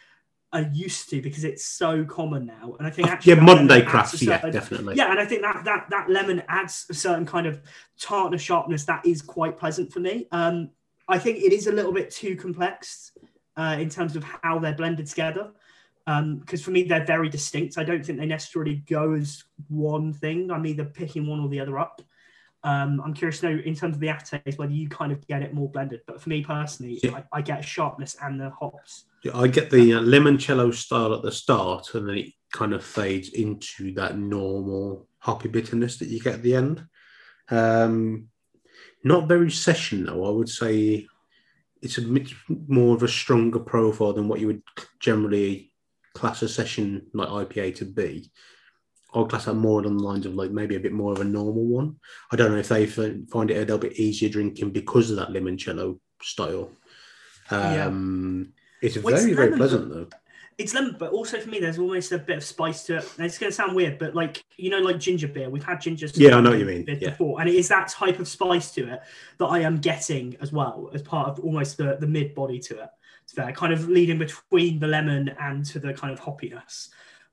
[0.53, 2.75] are used to because it's so common now.
[2.79, 4.23] And I think actually yeah, modern day crafts.
[4.23, 4.97] Yeah, definitely.
[4.97, 7.61] yeah, and I think that that that lemon adds a certain kind of
[8.01, 10.27] tartness, sharpness that is quite pleasant for me.
[10.33, 10.71] Um,
[11.09, 13.13] I think it is a little bit too complex
[13.57, 15.51] uh, in terms of how they're blended together.
[16.07, 17.77] Because for me, they're very distinct.
[17.77, 20.51] I don't think they necessarily go as one thing.
[20.51, 22.01] I'm either picking one or the other up.
[22.65, 25.43] Um, I'm curious to know in terms of the aftertaste whether you kind of get
[25.43, 26.01] it more blended.
[26.07, 27.21] But for me personally, Yeah.
[27.33, 29.05] I, I get sharpness and the hops.
[29.25, 32.85] Yeah, I get the uh, limoncello style at the start, and then it kind of
[32.85, 36.87] fades into that normal hoppy bitterness that you get at the end.
[37.51, 38.29] Um,
[39.05, 40.27] not very session though.
[40.27, 41.07] I would say
[41.83, 42.31] it's a bit
[42.67, 44.63] more of a stronger profile than what you would
[45.01, 45.73] generally
[46.15, 48.31] class a session like IPA to be.
[49.15, 51.25] I'll class that more along the lines of like maybe a bit more of a
[51.25, 51.97] normal one.
[52.31, 55.31] I don't know if they find it a little bit easier drinking because of that
[55.31, 56.71] limoncello style.
[57.51, 58.49] Yeah.
[58.83, 60.07] It's Well, it's very, very lemon, pleasant though.
[60.59, 63.13] It's lemon, but also for me, there's almost a bit of spice to it.
[63.17, 65.81] And it's going to sound weird, but like you know, like ginger beer, we've had
[65.81, 66.09] ginger.
[66.15, 67.11] Yeah, I know what you mean, yeah.
[67.11, 69.01] Before, and it is that type of spice to it
[69.39, 72.83] that I am getting as well as part of almost the the mid body to
[72.83, 72.91] it.
[73.23, 76.89] It's there, kind of leading between the lemon and to the kind of hoppiness.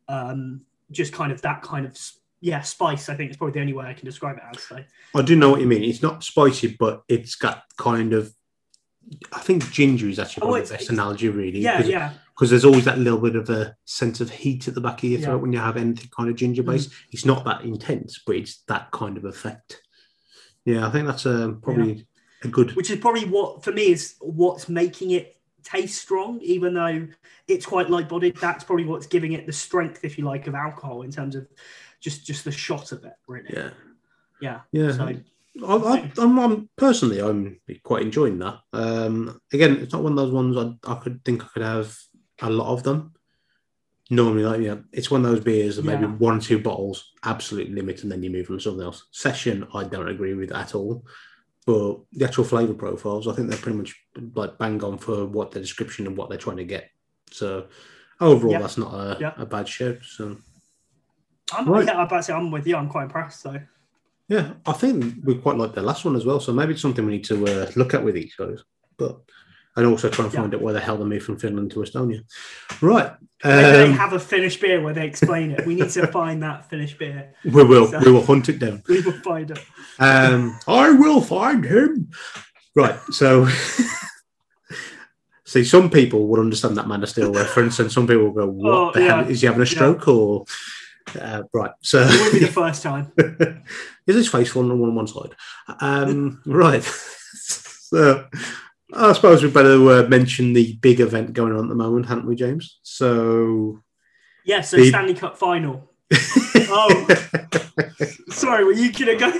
[0.10, 1.98] Um, just kind of that kind of
[2.42, 3.10] yeah spice.
[3.10, 4.62] I think is probably the only way I can describe it as.
[4.62, 4.80] So
[5.16, 5.84] I do know what you mean.
[5.84, 8.34] It's not spicy, but it's got kind of.
[9.32, 11.60] I think ginger is actually Oh, probably the best analogy, really.
[11.60, 14.74] yeah, because, yeah, Because there's always that little bit of a sense of heat at
[14.76, 15.26] the back of your Yeah.
[15.28, 16.90] throat when you have anything kind of ginger based.
[16.90, 16.96] Mm.
[17.12, 19.82] It's not that intense, but it's that kind of effect.
[20.66, 22.08] Yeah, I think that's um, probably
[22.44, 22.76] a good.
[22.76, 27.08] which is probably what for me is what's making it taste strong, even though
[27.48, 28.38] it's quite light bodied.
[28.38, 31.48] That's probably what's giving it the strength, if you like, of alcohol in terms of
[32.00, 33.50] just just the shot of it, really.
[33.54, 33.70] Yeah,
[34.42, 34.62] Yeah.
[34.72, 34.92] yeah.
[34.92, 35.16] So
[35.64, 38.60] I, I, I'm, I'm personally, I'm quite enjoying that.
[38.74, 41.96] Um, again, it's not one of those ones I, I could think I could have
[42.42, 43.14] a lot of them.
[44.10, 46.12] Normally, like yeah, it's one of those beers that maybe Yeah.
[46.12, 49.08] one or two bottles, absolute limit, and then you move on to something else.
[49.12, 51.06] Session, I don't agree with at all.
[51.66, 53.96] But the actual flavour profiles, I think they're pretty much
[54.36, 56.92] like bang on for what the description and what they're trying to get.
[57.32, 57.66] So
[58.22, 58.60] overall, Yeah.
[58.60, 59.34] that's not a, Yeah.
[59.38, 59.98] a bad show.
[60.02, 60.38] So
[61.52, 61.86] I'm Right.
[61.88, 62.76] yeah, I'm about to say I'm with you.
[62.76, 63.42] I'm quite impressed.
[63.42, 63.60] So
[64.28, 66.40] Yeah, I think we quite like the last one as well.
[66.40, 68.64] So maybe it's something we need to uh, look at with these guys.
[68.98, 69.20] But
[69.78, 70.40] and also try and Yeah.
[70.42, 72.22] find out where the hell they moved from Finland to Estonia.
[72.82, 73.12] Right.
[73.44, 75.66] maybe they Um, have a Finnish beer where they explain it.
[75.66, 77.34] We need to find that Finnish beer.
[77.44, 78.82] we will So- we will hunt it down.
[78.90, 79.60] We will find it.
[80.00, 82.10] Um, I will find him.
[82.76, 82.98] Right.
[83.12, 83.48] So
[85.46, 88.48] see, some people would understand that Man of Steel reference, and some people will go,
[88.48, 90.46] "What Oh, the hell is he having a stroke?" Or
[91.16, 91.72] uh, right.
[91.82, 93.12] So It won't be the first time.
[94.08, 95.36] is his face falling on one, one side?
[95.80, 96.84] Um, right.
[96.84, 98.28] so
[98.94, 102.28] I suppose we better uh, mention the big event going on at the moment, hadn't
[102.28, 102.80] we, James?
[102.84, 103.82] So.
[104.46, 104.62] Yeah.
[104.62, 105.90] So The- Stanley Cup final.
[106.68, 107.08] Oh.
[108.30, 109.34] Sorry, were you gonna go?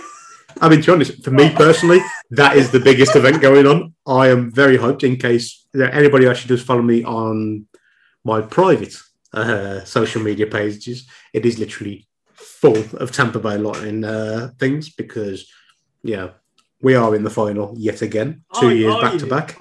[0.62, 2.00] I mean, to be honest, for me personally,
[2.32, 3.94] that is the biggest event going on.
[4.08, 7.68] I am very hyped in case anybody actually does follow me on
[8.24, 8.96] my private
[9.36, 11.08] uh, social media pages.
[11.34, 15.52] It is literally full of Tampa Bay Lightning uh, things because,
[16.04, 16.30] yeah,
[16.82, 19.58] we are in the final yet again, two years are back to back.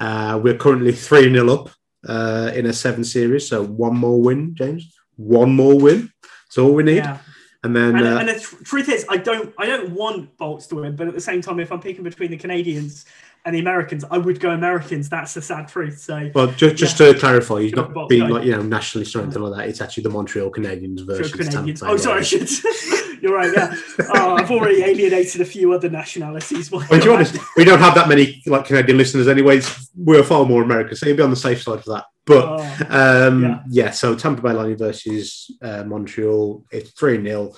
[0.00, 1.70] Uh, we're currently 3 0 up
[2.06, 3.48] uh, in a seven series.
[3.48, 4.94] So one more win, James.
[5.16, 6.10] One more win.
[6.22, 6.96] That's all we need.
[6.96, 7.18] Yeah.
[7.62, 7.96] And then.
[7.96, 10.96] And, uh, and the tr- truth is, I don't, I don't want Bolts to win,
[10.96, 13.06] but at the same time, if I'm picking between the Canadians
[13.46, 15.08] and the Americans, I would go Americans.
[15.08, 15.98] That's the sad truth.
[15.98, 19.40] So Well, just, just to clarify, he's not being like you know nationalist or anything
[19.42, 19.68] like that.
[19.70, 21.82] It's actually the Montreal Canadiens versus Canadians.
[21.82, 22.50] Oh, sorry, I should.
[23.22, 23.50] You're right.
[23.56, 23.74] Yeah.
[24.14, 26.70] Oh, I've already alienated a few other nationalities.
[26.70, 29.56] Well, to be honest, we don't have that many like Canadian listeners anyway.
[29.58, 32.04] It's- We're far more American, so you'll be on the safe side for that.
[32.26, 33.60] But Oh, um, Yeah.
[33.70, 33.90] yeah.
[33.92, 36.64] so Tampa Bay Lightning versus uh, Montreal.
[36.72, 37.52] It's three 0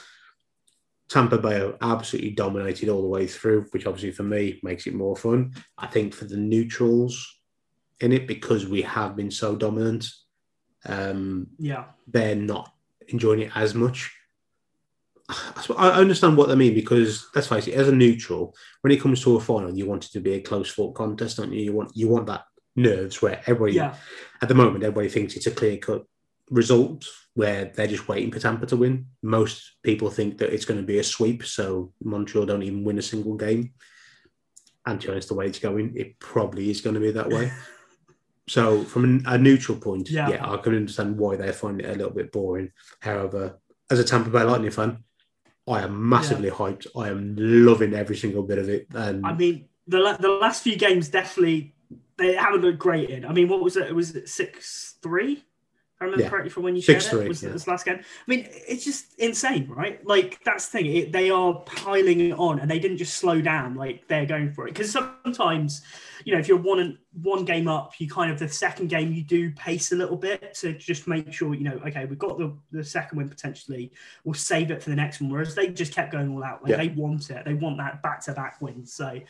[1.08, 5.16] Tampa Bay absolutely dominated all the way through, which obviously for me makes it more
[5.16, 5.54] fun.
[5.78, 7.40] I think for the neutrals
[8.00, 10.06] in it because we have been so dominant.
[10.86, 11.86] Um, yeah.
[12.06, 12.72] they're not
[13.08, 14.14] enjoying it as much.
[15.76, 19.22] I understand what they mean because let's face it, as a neutral, when it comes
[19.22, 21.60] to a final, you want it to be a close fought contest, don't you?
[21.62, 22.44] You want you want that
[22.76, 23.94] nerves where everybody Yeah.
[24.40, 26.04] at the moment everybody thinks it's a clear cut
[26.50, 27.04] result
[27.38, 29.06] where they're just waiting for Tampa to win.
[29.22, 32.98] Most people think that it's going to be a sweep, so Montreal don't even win
[32.98, 33.74] a single game.
[34.84, 37.28] And to be honest, the way it's going, it probably is going to be that
[37.28, 37.52] way.
[38.48, 40.30] so, from a neutral point, Yeah.
[40.30, 40.50] yeah.
[40.50, 42.72] I can understand why they find it a little bit boring.
[42.98, 45.04] However, as a Tampa Bay Lightning fan,
[45.68, 46.88] I am massively hyped.
[46.96, 48.88] I am loving every single bit of it.
[48.94, 51.76] And I mean, the la- the last few games definitely
[52.16, 53.24] they haven't looked great in.
[53.24, 53.94] I mean, what was it?
[53.94, 55.44] Was it six three?
[56.00, 56.30] I remember Yeah.
[56.30, 57.28] correctly from when you said 6-3, it.
[57.28, 57.48] Was yeah.
[57.48, 57.98] it this last game?
[57.98, 60.04] I mean, it's just insane, right?
[60.06, 60.86] Like that's the thing.
[60.94, 63.74] It, they are piling it on, and they didn't just slow down.
[63.74, 65.82] Like they're going for it because sometimes,
[66.24, 69.12] you know, if you're one and one game up, you kind of the second game
[69.12, 72.38] you do pace a little bit to just make sure you know, okay, we've got
[72.38, 73.90] the the second win potentially.
[74.22, 75.30] We'll save it for the next one.
[75.32, 76.62] Whereas they just kept going all out.
[76.62, 76.76] Like Yeah.
[76.76, 77.44] they want it.
[77.44, 78.86] They want that back to back win.
[78.86, 79.20] So.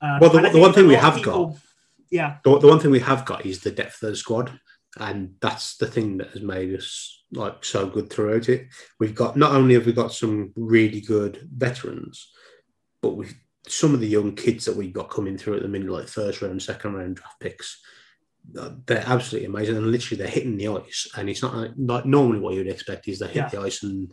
[0.00, 1.54] Um, Well, the- the one thing we have got-
[2.10, 4.58] yeah, the, the one thing we have got is the depth of the squad,
[4.98, 8.68] and that's the thing that has made us like so good throughout it.
[8.98, 12.30] We've got not only have we got some really good veterans,
[13.02, 13.26] but we
[13.66, 16.40] some of the young kids that we've got coming through at the minute, like first
[16.40, 17.80] round, second round draft picks.
[18.58, 21.06] uh, They're absolutely amazing, and literally they're hitting the ice.
[21.16, 23.48] And it's not like, like normally what you'd expect is they hit Yeah.
[23.48, 24.10] the ice, and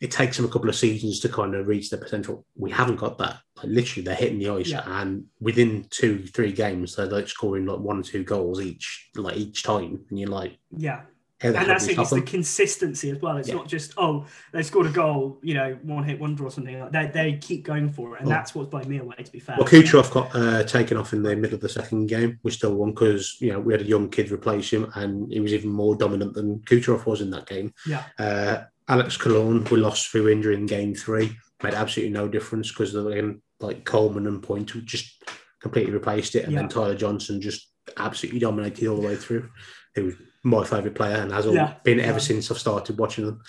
[0.00, 2.44] it takes them a couple of seasons to kind of reach their potential.
[2.56, 3.38] We haven't got that.
[3.56, 4.82] Like literally, they're hitting the ice, Yeah.
[5.00, 9.36] and within two, three games, they're like scoring like one or two goals each, like
[9.36, 11.02] each time, and you're like, yeah.
[11.40, 11.98] The And that's it.
[11.98, 13.36] It's the consistency as well.
[13.36, 13.56] It's Yeah.
[13.56, 16.92] not just oh they scored a goal, you know, one hit wonder or something like
[16.92, 17.12] that.
[17.12, 18.30] They, they keep going for it, and Oh.
[18.30, 19.16] that's what's blown me away.
[19.22, 22.06] To be fair, Well, Kucherov got uh, taken off in the middle of the second
[22.06, 22.38] game.
[22.42, 25.40] We still won because you know we had a young kid replace him, and he
[25.40, 27.74] was even more dominant than Kucherov was in that game.
[27.86, 28.04] Yeah.
[28.18, 32.94] Uh, Alex Killorn, we lost through injury in game three, made absolutely no difference because
[32.94, 35.22] again, like Coleman and Point just
[35.60, 36.60] completely replaced it, and Yeah.
[36.60, 37.68] then Tyler Johnson just
[37.98, 39.50] absolutely dominated all the way through.
[39.94, 40.14] He was
[40.46, 41.74] my favourite player and has all Yeah.
[41.82, 42.24] been ever Yeah.
[42.30, 43.42] since I've started watching them.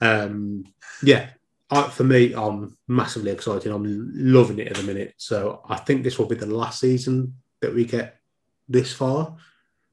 [0.00, 0.64] Um,
[1.02, 1.30] yeah,
[1.70, 3.72] I, for me, I'm massively excited.
[3.72, 5.14] I'm loving it at the minute.
[5.16, 8.20] So I think this will be the last season that we get
[8.68, 9.36] this far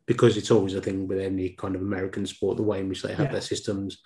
[0.06, 3.02] because it's always a thing with any kind of American sport, the way in which
[3.02, 3.32] they have Yeah.
[3.32, 3.98] their systems.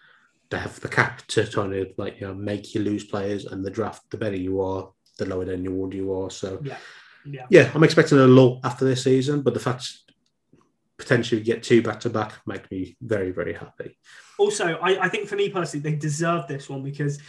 [0.50, 3.66] They have the cap to try to like you know make you lose players, and
[3.66, 4.04] the draft.
[4.12, 6.30] The better you are, the lower down your order you are.
[6.30, 6.78] So Yeah.
[7.26, 7.48] Yeah.
[7.50, 9.84] yeah, I'm expecting a lull after this season, but the fact
[10.98, 13.98] potentially get two back to back make me very very happy.
[14.38, 17.20] Also, I, I think for me personally, they deserve this one because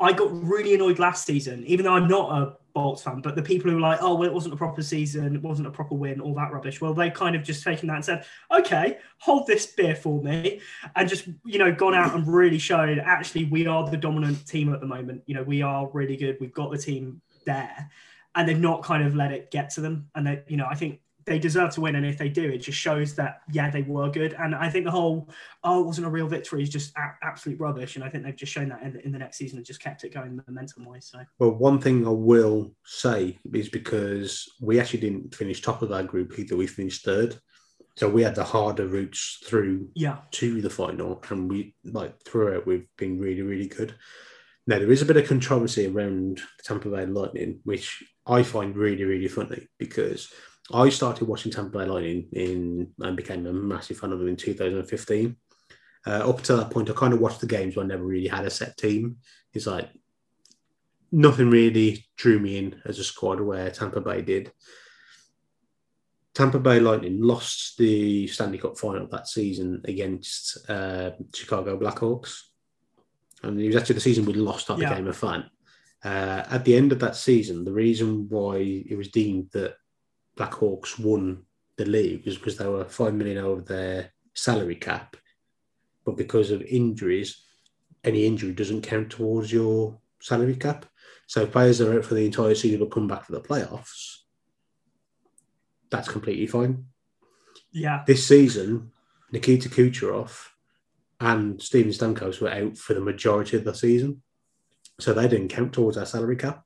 [0.00, 3.42] I got really annoyed last season, even though I'm not a Bolts fan, but the
[3.42, 5.94] people who were like, oh, well, it wasn't a proper season, it wasn't a proper
[5.94, 6.80] win, all that rubbish.
[6.80, 10.60] Well, they kind of just taken that and said, okay, hold this beer for me,
[10.96, 14.74] and just, you know, gone out and really shown actually we are the dominant team
[14.74, 15.22] at the moment.
[15.26, 16.38] You know, we are really good.
[16.40, 17.90] We've got the team there.
[18.36, 20.08] And they've not kind of let it get to them.
[20.16, 21.96] And they, you know, I think they deserve to win.
[21.96, 24.34] And if they do, it just shows that, yeah, they were good.
[24.38, 25.28] And I think the whole,
[25.62, 27.96] oh, it wasn't a real victory is just a- absolute rubbish.
[27.96, 30.04] And I think they've just shown that in, in the next season and just kept
[30.04, 31.06] it going momentum wise.
[31.06, 35.92] So, Well, one thing I will say is because we actually didn't finish top of
[35.92, 37.38] our group either, we finished third.
[37.96, 40.18] So we had the harder routes through yeah.
[40.32, 43.94] to the final, and we like through it, we've been really, really good.
[44.66, 48.76] Now there is a bit of controversy around the Tampa Bay Lightning, which I find
[48.76, 50.32] really, really funny because
[50.72, 54.36] I started watching Tampa Bay Lightning in and became a massive fan of them in
[54.36, 55.36] 2015.
[56.06, 58.28] Uh, up to that point, I kind of watched the games, but I never really
[58.28, 59.16] had a set team.
[59.52, 59.90] It's like
[61.12, 64.52] nothing really drew me in as a squad where Tampa Bay did.
[66.34, 72.38] Tampa Bay Lightning lost the Stanley Cup final that season against uh, Chicago Blackhawks.
[73.42, 74.88] And it was actually the season we lost that Yeah.
[74.90, 75.44] became a fan.
[76.04, 79.76] Uh, at the end of that season, the reason why it was deemed that
[80.36, 81.44] Blackhawks won
[81.76, 85.16] the league was because they were five million over their salary cap,
[86.04, 87.42] but because of injuries,
[88.02, 90.86] any injury doesn't count towards your salary cap.
[91.26, 94.24] So players are out for the entire season but come back for the playoffs,
[95.90, 96.86] that's completely fine.
[97.72, 98.02] Yeah.
[98.06, 98.90] This season,
[99.32, 100.48] Nikita Kucherov
[101.20, 104.22] and Steven Stamkos were out for the majority of the season,
[104.98, 106.64] so they didn't count towards our salary cap.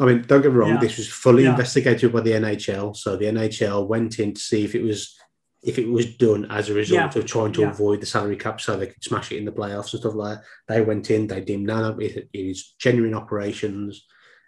[0.00, 0.70] I mean, don't get me wrong.
[0.70, 0.80] Yeah.
[0.80, 1.50] This was fully Yeah.
[1.50, 2.94] investigated by the NHL.
[2.96, 5.16] So the NHL went in to see if it was
[5.62, 7.20] if it was done as a result Yeah.
[7.20, 9.92] of trying to avoid the salary cap, so they could smash it in the playoffs
[9.92, 10.44] and stuff like that.
[10.68, 11.26] They went in.
[11.26, 14.06] They deemed of it, it is genuine operations,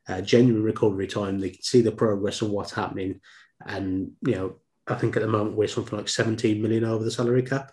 [0.08, 1.38] uh, genuine recovery time.
[1.38, 3.20] They could see the progress and what's happening.
[3.66, 7.10] And you know, I think at the moment we're something like 17 million over the
[7.10, 7.72] salary cap,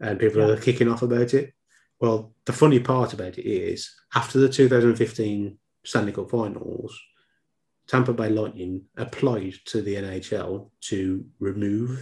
[0.00, 1.52] and people are kicking off about it.
[2.00, 6.98] Well, the funny part about it is after the 2015 Stanley Cup Finals,
[7.86, 11.98] Tampa Bay Lightning applied to the NHL to remove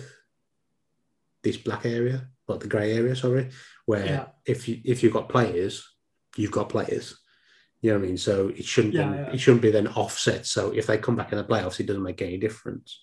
[1.44, 3.50] this black area, like the grey area, sorry,
[3.84, 4.26] where Yeah.
[4.44, 5.88] if you if you've got players,
[6.36, 7.16] you've got players.
[7.80, 8.16] You know what I mean?
[8.16, 9.32] So it shouldn't Yeah, then, yeah.
[9.34, 10.46] it shouldn't be then offset.
[10.46, 13.00] So if they come back in the playoffs, it doesn't make any difference.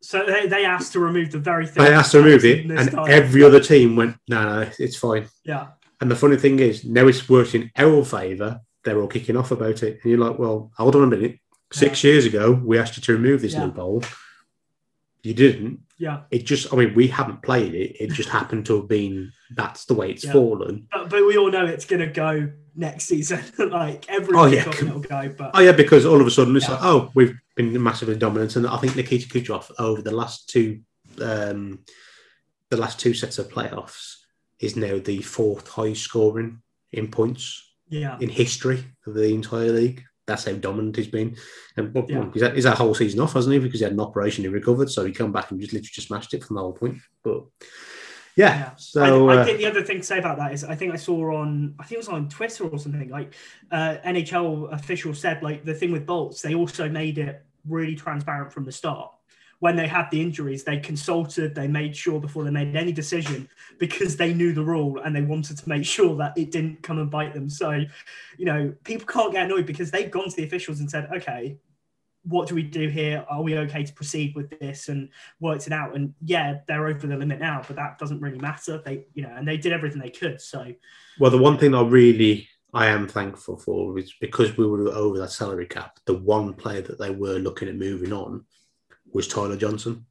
[0.00, 1.84] So they, they asked to remove the very thing.
[1.84, 3.08] They asked to remove it, and time.
[3.08, 5.68] every other team went, "No, no, it's fine." yeah,
[6.00, 8.60] And the funny thing is, now it's worked in our favour.
[8.84, 11.38] They're all kicking off about it, and you're like, "Well, hold on a minute.
[11.72, 13.64] Six years ago, we asked you to remove this Yeah.
[13.64, 14.02] loophole.
[15.22, 15.80] You didn't.
[15.98, 16.22] yeah.
[16.32, 17.96] It just, I mean, we haven't played it.
[18.00, 20.32] It just happened to have been that's the way it's Yeah.
[20.32, 20.88] fallen.
[20.90, 23.40] But, but we all know it's going to go next season.
[23.70, 24.68] like every Oh, yeah.
[24.68, 25.32] it'll go.
[25.38, 26.74] But Oh yeah, because all of a sudden it's Yeah.
[26.74, 30.80] like, oh, we've been massively dominant, and I think Nikita Kucherov over the last two,
[31.20, 31.84] um,
[32.70, 34.16] the last two sets of playoffs
[34.58, 40.02] is now the fourth highest scoring in points yeah, in history of the entire league.
[40.26, 41.36] That's how dominant he's been.
[41.76, 42.30] And well, Yeah.
[42.32, 43.58] he's, had, he's had a whole season off, hasn't he?
[43.58, 46.06] Because he had an operation, he recovered, so he come back and just literally just
[46.06, 46.98] smashed it from the whole point.
[47.24, 47.44] But
[48.36, 48.70] yeah, Yeah.
[48.76, 50.92] so I, I uh, think the other thing to say about that is I think
[50.92, 53.34] I saw on I think it was on Twitter or something like
[53.70, 58.52] uh, NHL official said like the thing with bolts they also made it really transparent
[58.52, 59.12] from the start
[59.62, 63.48] when they had the injuries they consulted they made sure before they made any decision
[63.78, 66.98] because they knew the rule and they wanted to make sure that it didn't come
[66.98, 67.70] and bite them so
[68.38, 71.56] you know people can't get annoyed because they've gone to the officials and said okay
[72.24, 75.08] what do we do here are we okay to proceed with this and
[75.40, 75.96] worked it out.
[75.96, 78.80] And yeah, they're over the limit now, but that doesn't really matter.
[78.84, 80.40] They, you know, and they did everything they could.
[80.40, 80.72] So
[81.18, 85.18] Well, the one thing I really I am thankful for is because we were over
[85.18, 85.98] that salary cap.
[86.06, 88.44] The one player that they were looking at moving on
[89.12, 90.06] was Tyler Johnson,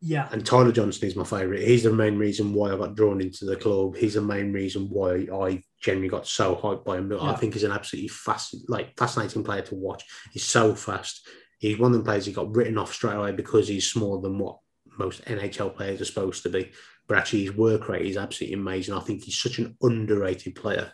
[0.00, 1.62] yeah, and Tyler Johnson is my favourite.
[1.62, 3.96] He's the main reason why I got drawn into the club.
[3.96, 7.12] He's the main reason why I generally got so hyped by him.
[7.12, 7.36] I Yeah.
[7.36, 10.04] think he's an absolutely fast, like fascinating player to watch.
[10.32, 11.26] He's so fast.
[11.58, 14.38] He's one of the players who got written off straight away because he's smaller than
[14.38, 14.58] what
[14.98, 16.72] most NHL players are supposed to be.
[17.06, 18.94] But actually, his work rate is absolutely amazing.
[18.94, 20.92] I think he's such an underrated player.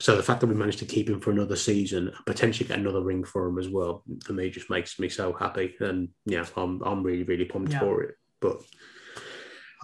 [0.00, 3.02] So the fact that we managed to keep him for another season, potentially get another
[3.02, 5.74] ring for him as well, for me just makes me so happy.
[5.80, 7.80] And yeah, I'm I'm really really pumped Yeah.
[7.80, 8.14] for it.
[8.40, 8.60] But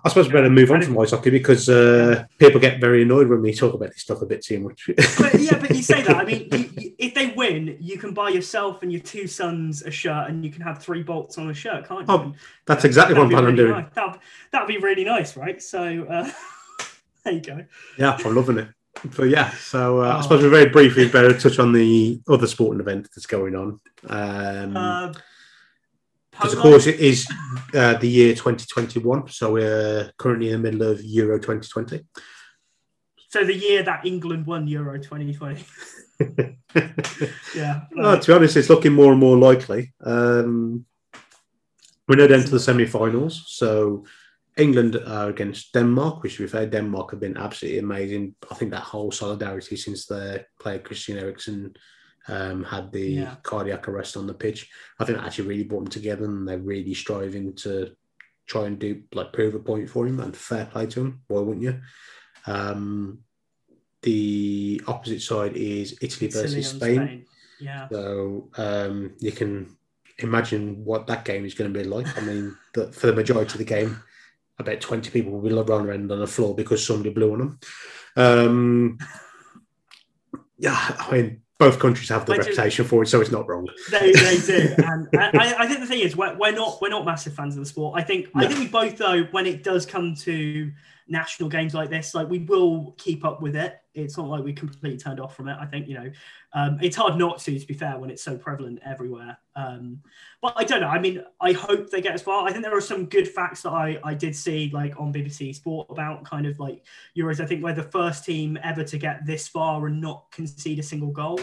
[0.04, 3.26] I suppose we better move on from ice hockey because uh, people get very annoyed
[3.26, 4.88] when we talk about this stuff a bit too much.
[5.18, 6.16] but yeah, but you say that.
[6.16, 9.82] I mean, you, you, if they win, you can buy yourself and your two sons
[9.82, 12.14] a shirt, and you can have three bolts on a shirt, can't you?
[12.14, 12.32] Oh,
[12.66, 13.82] That's exactly what I'm That'd be planning on really doing.
[13.82, 13.94] Nice.
[13.94, 14.20] That'd,
[14.52, 15.60] that'd be really nice, right?
[15.62, 16.30] So uh,
[17.24, 17.64] there you go.
[17.98, 18.68] Yeah, I'm loving it.
[19.16, 20.22] But yeah, so uh, I Oh.
[20.22, 23.80] suppose we very briefly better touch on the other sporting event that's going on.
[24.08, 25.12] Um, Uh,
[26.30, 27.26] Because of course it is
[27.74, 32.04] uh, the year 2021, so we're currently in the middle of Euro 2020.
[33.28, 35.64] So the year that England won Euro 2020.
[37.54, 37.82] yeah.
[37.94, 39.92] well, to be honest, it's looking more and more likely.
[40.04, 40.86] Um,
[42.08, 44.04] we're now down to the semi-finals, so
[44.56, 48.34] England are against Denmark, which to be fair, Denmark have been absolutely amazing.
[48.50, 51.74] I think that whole solidarity since their player Christian Eriksen
[52.28, 53.36] um, had the Yeah.
[53.42, 56.58] cardiac arrest on the pitch, I think that actually really brought them together, and they're
[56.58, 57.96] really striving to
[58.46, 60.20] try and do like prove a point for him.
[60.20, 61.20] And fair play to him.
[61.28, 61.80] Why wouldn't you?
[62.46, 63.18] Um,
[64.02, 67.24] the opposite side is Italy versus Italy and Spain.
[67.60, 67.88] Yeah.
[67.88, 69.76] So um, you can
[70.18, 72.06] imagine what that game is going to be like.
[72.16, 74.02] I mean, the, for the majority of the game,
[74.58, 77.58] about 20 people will be running around on the floor because somebody blew on them.
[78.16, 78.98] Um,
[80.58, 83.48] yeah, I mean, both countries have the I do- reputation for it, so it's not
[83.48, 83.68] wrong.
[83.90, 87.04] They, they do, and I, I think the thing is we're, we're not we're not
[87.04, 87.98] massive fans of the sport.
[87.98, 90.72] I think I think we both though when it does come to
[91.08, 93.80] national games like this, like we will keep up with it.
[93.94, 95.56] It's not like we completely turned off from it.
[95.60, 96.10] I think you know
[96.52, 99.38] um, it's hard not to, to be fair, when it's so prevalent everywhere.
[99.56, 100.00] Um,
[100.40, 100.88] but I don't know.
[100.88, 102.46] I mean, I hope they get as far.
[102.46, 105.54] I think there are some good facts that I, I did see like on BBC
[105.54, 106.84] Sport about kind of like
[107.16, 107.40] Euros.
[107.40, 110.82] I think we're the first team ever to get this far and not concede a
[110.82, 111.40] single goal.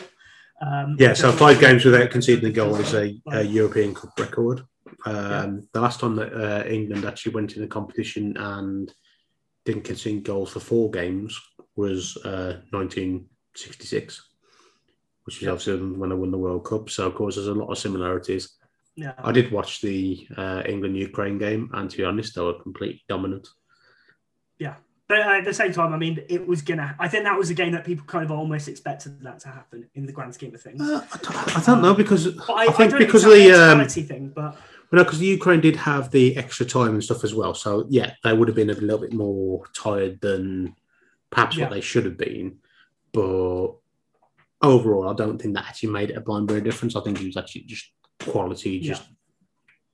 [0.62, 4.64] Um, Yeah, so five games without conceding a goal is a, a European Cup record.
[5.06, 8.94] Um, The last time that uh, England actually went in the competition and
[9.66, 11.40] didn't concede goals for four games
[11.76, 14.28] was uh, 1966,
[15.24, 16.90] which is obviously when they won the World Cup.
[16.90, 18.58] So, of course, there's a lot of similarities.
[18.96, 19.14] yeah.
[19.18, 23.04] I did watch the uh, England Ukraine game, and to be honest, they were completely
[23.08, 23.48] dominant.
[24.58, 24.76] Yeah.
[25.08, 26.96] But at the same time, I mean, it was gonna.
[26.98, 29.90] I think that was a game that people kind of almost expected that to happen
[29.94, 30.80] in the grand scheme of things.
[30.82, 34.30] Uh, I, don't, I don't know because I, I think because of the um, thing,
[34.34, 34.56] But
[34.92, 37.54] no, because the Ukraine did have the extra time and stuff as well.
[37.54, 40.76] So yeah, they would have been a little bit more tired than
[41.30, 41.66] perhaps Yeah.
[41.66, 42.58] what they should have been.
[43.14, 43.76] But
[44.62, 46.96] overall, I don't think that actually made it a blind bit very difference.
[46.96, 47.86] I think it was actually just
[48.20, 49.04] quality, just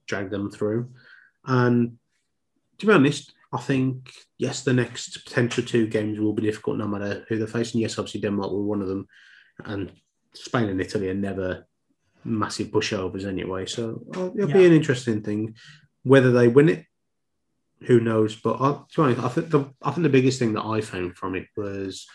[0.08, 0.92] dragged them through.
[1.46, 1.98] And
[2.80, 6.88] to be honest, I think yes, the next potential two games will be difficult no
[6.88, 7.82] matter who they're facing.
[7.82, 9.08] Yes, obviously Denmark were one of them,
[9.64, 9.92] and
[10.34, 11.66] Spain and Italy are never
[12.28, 13.66] massive pushovers anyway.
[13.66, 15.56] So uh, it'll be an interesting thing.
[16.04, 16.86] Whether they win it,
[17.84, 18.36] who knows?
[18.36, 21.36] But I, honest, I think the I think the biggest thing that I found from
[21.36, 22.08] it was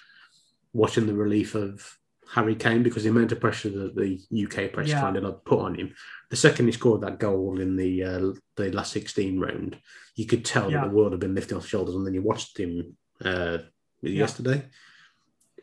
[0.72, 1.98] watching the relief of
[2.30, 5.00] Harry Kane because the amount of pressure that the UK press Yeah.
[5.00, 5.94] kind of like put on him.
[6.30, 9.78] The second he scored that goal in the uh, the last sixteen round,
[10.16, 10.80] you could tell Yeah.
[10.82, 11.94] that the world had been lifting off his shoulders.
[11.94, 13.58] And then you watched him uh,
[14.00, 14.10] Yeah.
[14.24, 14.64] yesterday.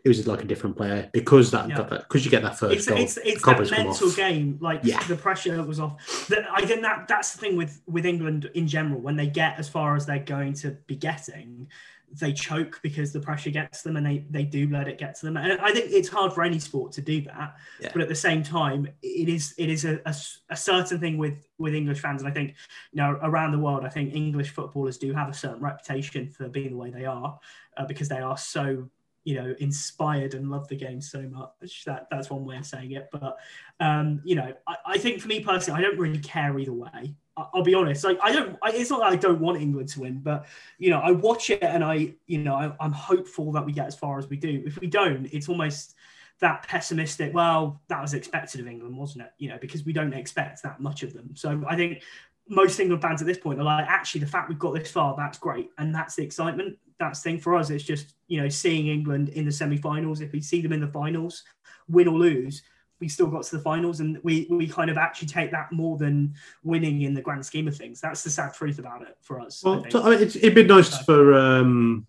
[0.03, 1.83] It was like a different player because that Yeah.
[1.83, 2.97] because you get that first it's goal.
[2.97, 4.57] it's, it's the that mental game.
[4.61, 5.03] Like Yeah.
[5.03, 6.27] the pressure was off.
[6.29, 9.01] That I think that that's the thing with with England in general.
[9.01, 11.67] When they get as far as they're going to be getting,
[12.11, 15.25] they choke because the pressure gets them, and they they do let it get to
[15.25, 15.37] them.
[15.37, 17.55] And I think it's hard for any sport to do that.
[17.79, 17.89] Yeah.
[17.93, 20.15] But at the same time, it is it is a, a
[20.49, 22.55] a certain thing with with English fans, and I think
[22.93, 26.47] you know around the world, I think English footballers do have a certain reputation for
[26.47, 27.37] being the way they are
[27.77, 28.89] uh, because they are so
[29.23, 32.91] you know inspired and love the game so much that that's one way of saying
[32.91, 33.09] it.
[33.11, 33.37] But
[33.79, 37.15] um you know I, I think for me personally i don't really care either way.
[37.37, 39.89] I, i'll be honest like i don't I, it's not that i don't want england
[39.89, 40.45] to win but
[40.77, 43.87] you know i watch it and i you know I, i'm hopeful that we get
[43.87, 44.63] as far as we do.
[44.65, 45.95] If we don't it's almost
[46.39, 49.31] that pessimistic well that was expected of england wasn't it?
[49.37, 51.35] You know because we don't expect that much of them.
[51.35, 52.01] So i think
[52.49, 55.15] most England fans at this point are like, actually, the fact we've got this far,
[55.15, 56.77] that's great, and that's the excitement.
[56.99, 57.69] That's the thing for us.
[57.69, 60.21] It's just you know seeing England in the semi-finals.
[60.21, 61.43] If we see them in the finals,
[61.89, 62.61] win or lose,
[63.01, 65.97] we still got to the finals, and we we kind of actually take that more
[65.97, 67.99] than winning in the grand scheme of things.
[67.99, 69.65] That's the sad truth about it for us.
[69.65, 72.07] I Well, so, I mean, it's, it'd be nice for um,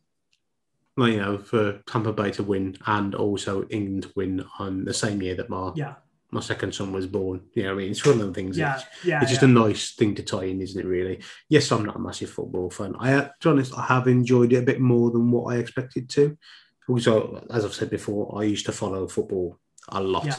[0.97, 4.95] like, you know, for Tampa Bay to win and also England to win on the
[4.95, 5.95] same year that my yeah,
[6.33, 7.43] my second son was born.
[7.55, 8.57] You know, what I mean, it's one of them things.
[8.57, 9.20] yeah, It's, yeah.
[9.22, 9.49] it's just yeah.
[9.49, 10.87] a nice thing to tie in, isn't it?
[10.87, 11.20] Really.
[11.49, 12.95] Yes, I'm not a massive football fan.
[12.99, 16.09] I, to be honest, I have enjoyed it a bit more than what I expected
[16.11, 16.37] to.
[16.89, 19.59] Also, as I've said before, I used to follow football
[19.89, 20.26] a lot.
[20.26, 20.37] yeah,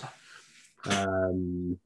[0.85, 1.79] Um,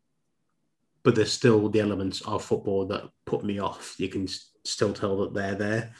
[1.04, 3.96] but there's still the elements of football that put me off.
[4.00, 4.28] You can
[4.64, 5.94] still tell that they're there,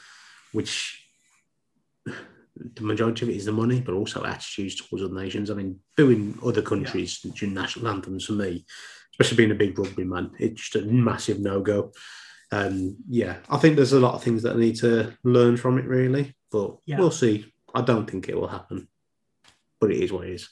[0.52, 1.06] which
[2.74, 5.50] the majority of it is the money, but also attitudes towards other nations.
[5.50, 8.64] I mean, booing other countries during national anthems for me,
[9.12, 11.92] especially being a big rugby man, it's just a massive no go.
[12.52, 15.78] Um, yeah, I think there's a lot of things that I need to learn from
[15.78, 16.98] it, really, but Yeah.
[16.98, 17.52] we'll see.
[17.74, 18.88] I don't think it will happen,
[19.80, 20.48] but it is what it is.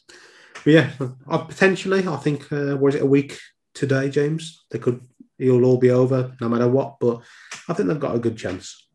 [0.64, 0.90] But yeah,
[1.28, 3.38] I, potentially, I think, uh, was it a week
[3.74, 4.64] today, James?
[4.70, 5.00] They could,
[5.38, 7.22] it'll all be over no matter what, but
[7.68, 8.88] I think they've got a good chance.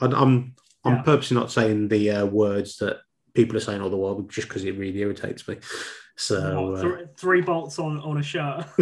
[0.00, 0.54] I, I'm,
[0.84, 1.02] I'm Yeah.
[1.02, 3.00] purposely not saying the uh, words that
[3.34, 5.56] people are saying all the while just because it really irritates me.
[6.16, 8.64] So, What, uh, th- three bolts on on a shirt.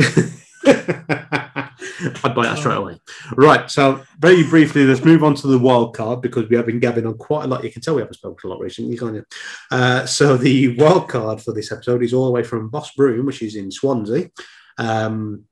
[0.66, 3.00] I'd buy that straight away.
[3.34, 3.70] Right.
[3.70, 7.06] So, very briefly, let's move on to the wild card because we have been gabbing
[7.06, 7.64] on quite a lot.
[7.64, 9.24] You can tell we haven't spoken a lot recently, can't you?
[9.70, 13.24] Uh, so, the wild card for this episode is all the way from Boss Brewing,
[13.26, 14.30] which is in Swansea.
[14.78, 15.44] Um,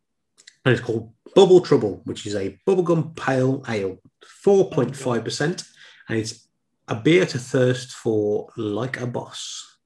[0.64, 3.98] and it's called Bubble Trouble, which is a bubblegum pale ale,
[4.44, 5.66] 4.5%.
[6.08, 6.48] And it's
[6.86, 9.76] a beer to thirst for like a boss.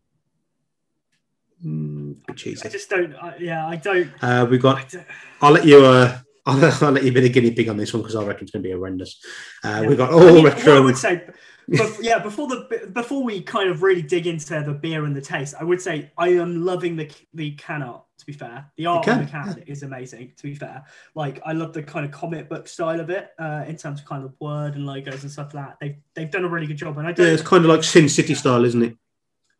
[1.64, 3.14] Mm, bit I just don't.
[3.14, 4.10] I, yeah, I don't.
[4.20, 5.06] Uh, we've got I don't
[5.40, 5.84] I'll let you.
[5.84, 8.42] Uh, I'll, I'll let you be the guinea pig on this one because I reckon
[8.44, 9.20] it's going to be horrendous.
[9.64, 9.88] Uh, Yeah.
[9.88, 10.82] We've got I all mean, what I retro.
[10.82, 11.24] would say,
[11.72, 15.20] bef- yeah, before the before we kind of really dig into the beer and the
[15.20, 18.04] taste, I would say I am loving the the can art.
[18.18, 20.32] To be fair, the art can, on the can is amazing.
[20.36, 20.84] To be fair,
[21.16, 24.06] like I love the kind of comic book style of it uh, in terms of
[24.06, 25.76] kind of word and logos and stuff like that.
[25.80, 27.26] They've they've done a really good job, and I don't.
[27.26, 28.96] Yeah, it's kind of like Sin City style, isn't it?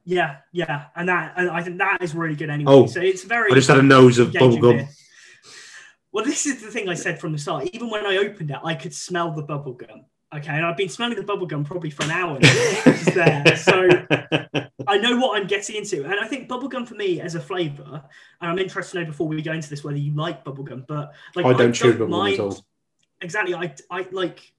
[0.05, 2.73] yeah, yeah, and that and I think that is really good anyway.
[2.73, 3.53] Oh, so it's very.
[3.53, 4.61] I just had a nose of bubblegum.
[4.61, 4.89] beer.
[6.13, 7.71] Well, this is the thing I said from the start.
[7.73, 10.05] Even when I opened it, I could smell the bubble gum.
[10.35, 12.39] Okay, and I've been smelling the bubble gum probably for an hour.
[12.41, 12.83] Now.
[13.15, 13.87] There, so
[14.87, 18.03] I know what I'm getting into, and I think bubblegum for me as a flavour,
[18.41, 21.13] and I'm interested to know before we go into this whether you like bubblegum, but
[21.35, 22.65] like I don't chew bubblegum mind- at all.
[23.21, 24.53] Exactly, I I like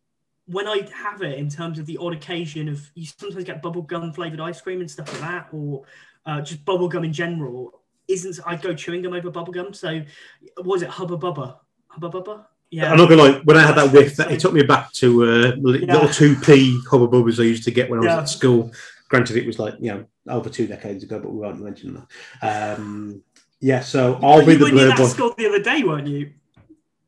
[0.45, 4.13] when I have it in terms of the odd occasion of you sometimes get bubblegum
[4.13, 5.83] flavoured ice cream and stuff like that, or
[6.25, 7.81] uh, just bubblegum in general.
[8.07, 9.75] Isn't I go chewing gum over bubblegum?
[9.75, 10.01] So
[10.57, 11.57] was it Hubba Bubba?
[11.87, 12.45] Hubba Bubba?
[12.73, 12.91] Yeah.
[12.91, 13.41] I'm not gonna lie.
[13.43, 15.93] When I had that whiff, that, it took me back to uh, Yeah.
[15.93, 18.19] little two p hubba bubbas I used to get when I was Yeah.
[18.21, 18.71] at school.
[19.09, 22.05] Granted, it was like you know over two decades ago, but we won't mention
[22.41, 22.77] that.
[22.77, 23.21] Um,
[23.59, 25.07] yeah, so I'll you be the blurb one.
[25.09, 26.31] school the other day, weren't you?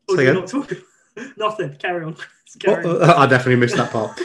[0.08, 0.72] Or you not talk?
[1.36, 1.74] Nothing.
[1.76, 2.16] Carry on.
[2.60, 2.96] Carry on.
[3.00, 4.20] Oh, I definitely missed that part.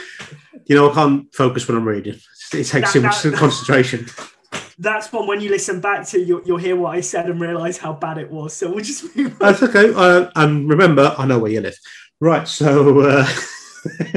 [0.66, 2.14] You know, I can't focus when I'm reading.
[2.14, 4.06] It takes That- too much that- concentration.
[4.78, 7.78] That's one when you listen back to you'll, you'll hear what I said and realise
[7.78, 8.54] how bad it was.
[8.54, 9.38] So we'll just move on.
[9.38, 9.92] That's okay.
[9.94, 11.78] Uh, and remember, I know where you live.
[12.20, 12.46] Right.
[12.46, 13.26] So, uh,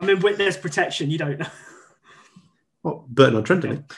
[0.00, 1.10] I'm in witness protection.
[1.10, 1.46] You don't know.
[2.84, 3.92] oh, Burton on Trent, isn't?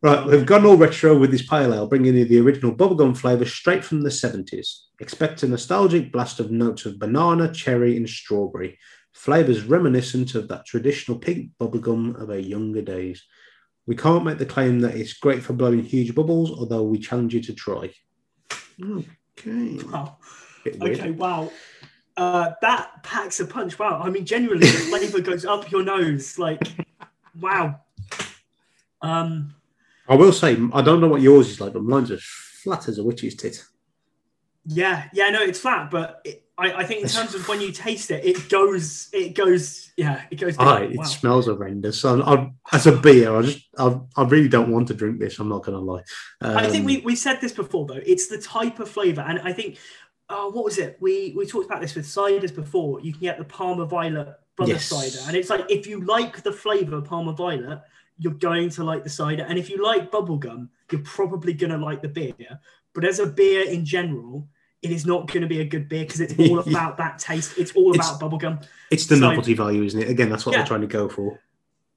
[0.00, 3.44] Right, we've gone all retro with this pale ale, bringing you the original bubblegum flavour
[3.44, 4.82] straight from the 70s.
[5.00, 8.78] Expect a nostalgic blast of notes of banana, cherry, and strawberry.
[9.12, 13.24] Flavours reminiscent of that traditional pink bubblegum of our younger days.
[13.88, 17.32] We can't make the claim that it's great for blowing huge bubbles, although we challenge
[17.32, 17.90] you to try.
[18.78, 19.78] Okay.
[19.90, 20.18] Wow.
[20.66, 21.10] Okay.
[21.12, 21.50] Wow.
[22.14, 23.78] Uh, that packs a punch.
[23.78, 24.02] Wow.
[24.04, 26.38] I mean, genuinely, the flavour goes up your nose.
[26.38, 26.60] Like,
[27.40, 27.80] wow.
[29.00, 29.54] Um.
[30.06, 32.98] I will say, I don't know what yours is like, but mine's as flat as
[32.98, 33.64] a witch's tit.
[34.66, 35.08] Yeah.
[35.14, 35.30] Yeah.
[35.30, 38.24] No, it's flat, but it, I, I think in terms of when you taste it,
[38.24, 39.08] it goes.
[39.12, 39.92] It goes.
[39.96, 40.22] Yeah.
[40.30, 40.56] It goes.
[40.58, 40.92] Ah, down.
[40.92, 41.04] it Wow.
[41.04, 42.00] smells horrendous.
[42.00, 45.38] So I, as a beer, I just, I, I really don't want to drink this.
[45.38, 46.02] I'm not going to lie.
[46.42, 48.00] I think Um, we we said this before though.
[48.04, 49.78] It's the type of flavour, and I think.
[50.30, 50.98] Oh, what was it?
[51.00, 53.00] We we talked about this with ciders before.
[53.00, 54.84] You can get the Parma Violet brother Yes.
[54.84, 57.80] cider, and it's like if you like the flavour of Parma Violet,
[58.18, 61.78] you're going to like the cider, and if you like bubblegum, you're probably going to
[61.78, 62.34] like the beer.
[62.94, 64.46] But as a beer in general,
[64.82, 67.58] it is not going to be a good beer because it's all about that taste.
[67.58, 68.66] It's all It's- about bubblegum.
[68.90, 70.08] It's the So- novelty value, isn't it?
[70.08, 70.58] Again, that's what Yeah.
[70.58, 71.40] they're trying to go for.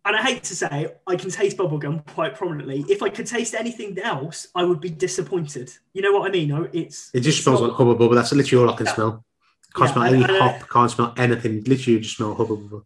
[0.03, 2.83] And I hate to say, I can taste bubblegum quite prominently.
[2.89, 5.71] If I could taste anything else, I would be disappointed.
[5.93, 6.51] You know what I mean?
[6.73, 8.15] It's It just it's smells not- like Hubba Bubba.
[8.15, 8.93] That's literally all I can Yeah.
[8.95, 9.25] smell.
[9.75, 10.69] Can't Yeah, smell any and, uh, hop.
[10.69, 11.63] Can't smell anything.
[11.65, 12.83] Literally, just smell Hubba Bubba.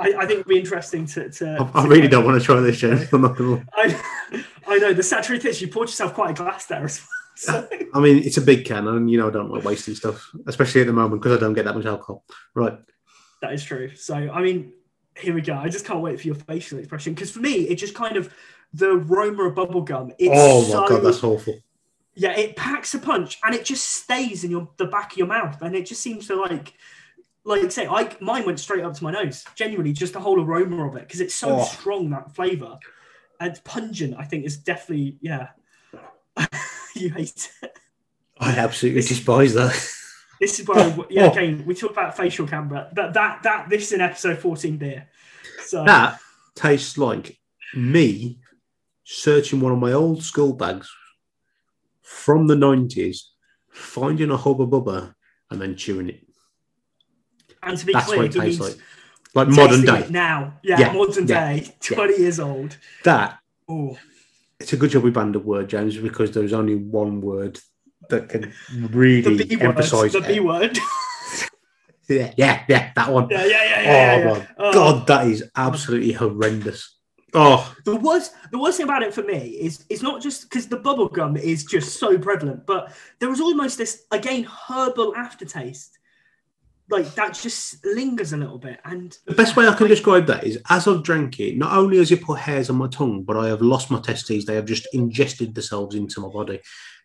[0.00, 1.30] I, I think it'd be interesting to.
[1.30, 3.06] to I, I really don't want to try this, James.
[3.12, 3.64] I'm not gonna.
[3.72, 3.96] I,
[4.66, 7.08] I know the truth is you poured yourself quite a glass there as well.
[7.34, 10.30] So, I mean, it's a big can, and you know, I don't like wasting stuff,
[10.46, 12.24] especially at the moment because I don't get that much alcohol.
[12.54, 12.78] Right.
[13.40, 13.94] that is true.
[13.96, 14.72] So I mean,
[15.16, 15.54] here we go.
[15.54, 18.32] I just can't wait for your facial expression because for me, it just kind of
[18.74, 20.14] the aroma of bubblegum.
[20.18, 21.58] It's oh my so, god, that's awful.
[22.14, 25.26] yeah, it packs a punch and it just stays in your the back of your
[25.26, 26.74] mouth, and it just seems to like.
[27.44, 29.44] Like I say, I mine went straight up to my nose.
[29.56, 31.64] Genuinely, just the whole aroma of it because it's so Oh.
[31.64, 32.78] strong that flavor,
[33.40, 34.14] and pungent.
[34.16, 35.48] I think is definitely yeah.
[36.94, 37.76] you hate it.
[38.38, 39.72] I absolutely despise that.
[40.40, 42.88] This is where, yeah, again, we talk about facial camera.
[42.94, 45.08] That that that this is in episode fourteen beer.
[45.64, 46.18] So That
[46.54, 47.38] tastes like
[47.74, 48.40] me
[49.04, 50.90] searching one of my old school bags
[52.02, 53.18] from the 90s,
[53.70, 55.14] finding a Hubba Bubba,
[55.50, 56.20] and then chewing it.
[57.62, 58.76] and to be That's clear, what it tastes like.
[59.34, 60.06] Like modern day.
[60.10, 60.58] now.
[60.62, 62.76] Yeah, Yeah, modern yeah, day, twenty years old.
[63.04, 63.38] That,
[63.68, 63.96] Oh,
[64.62, 67.58] it's a good job we banned the word, James, because there's only one word
[68.08, 69.62] that can the really word.
[69.62, 70.78] emphasize The B word.
[72.08, 73.28] Yeah, yeah, yeah, that one.
[73.30, 74.16] yeah, yeah, yeah, Oh yeah.
[74.16, 74.46] yeah, oh, my yeah.
[74.58, 74.72] Oh.
[74.72, 76.98] god, that is absolutely horrendous.
[77.32, 80.66] Oh, The worst, the worst thing about it for me is it's not just because
[80.66, 85.96] the bubble gum is just so prevalent, but there was almost this again herbal aftertaste,
[86.92, 88.78] like that just lingers a little bit.
[88.84, 91.98] And the best way I can describe that is as I've drank it, not only
[91.98, 94.44] has it put hairs on my tongue, but I have lost my testes.
[94.44, 96.60] They have just ingested themselves into my body.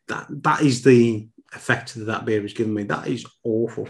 [0.07, 2.83] That that is the effect that that beer has given me.
[2.83, 3.87] That is awful.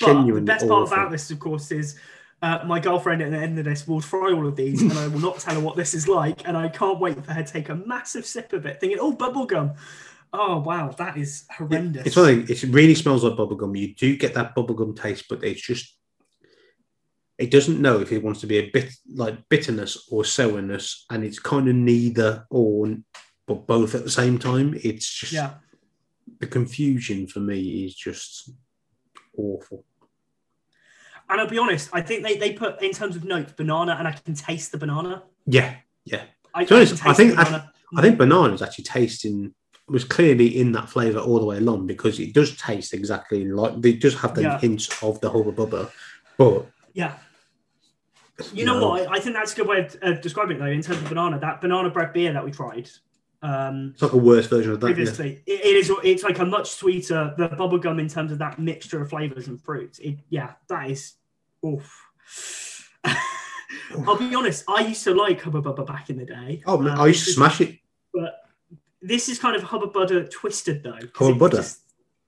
[0.00, 1.98] But the best part about this, of course, is
[2.40, 5.06] uh, my girlfriend at the end of this will try all of these, and I
[5.08, 7.52] will not tell her what this is like, and I can't wait for her to
[7.52, 9.76] take a massive sip of it, thinking, "Oh, bubblegum."
[10.32, 12.06] Oh wow, that is horrendous.
[12.06, 12.56] It's one thing.
[12.56, 13.78] It really smells like bubblegum.
[13.78, 15.94] You do get that bubblegum taste, but it's just
[17.38, 21.22] it doesn't know if it wants to be a bit like bitterness or sourness, and
[21.24, 22.96] it's kind of neither or
[23.46, 24.74] but both at the same time.
[24.82, 25.54] It's just yeah,
[26.40, 28.50] the confusion for me is just
[29.36, 29.84] awful.
[31.28, 34.08] and I'll be honest, I think they, they put in terms of notes banana, and
[34.08, 35.24] I can taste the banana.
[35.46, 35.74] Yeah,
[36.04, 36.22] yeah.
[36.54, 38.18] I, honest, I think- I- I think mm.
[38.18, 39.54] banana is actually tasting
[39.92, 43.80] was clearly in that flavour all the way along because it does taste exactly like
[43.80, 44.58] they just have the Yeah.
[44.58, 45.90] hints of the hubba bubba,
[46.38, 47.14] but yeah.
[48.52, 48.88] You know no.
[48.88, 49.08] what?
[49.08, 51.38] I think that's a good way of uh, describing it, though, in terms of banana.
[51.38, 52.88] That banana bread beer that we tried
[53.42, 54.88] um, It's like a worse version of that.
[54.88, 54.94] yeah.
[54.94, 55.92] previously, it, it is.
[56.02, 59.46] It's like a much sweeter the bubble gum in terms of that mixture of flavors
[59.48, 59.98] and fruits.
[59.98, 61.14] It, yeah, that is.
[61.64, 62.08] Oof.
[64.06, 64.64] I'll be honest.
[64.68, 66.62] I used to like Hubba Bubba back in the day.
[66.66, 67.78] Oh man, Uh, I used to smash it.
[68.12, 68.34] But
[69.02, 70.98] this is kind of Hubba Bubba twisted though.
[71.14, 71.78] Hubba Bubba?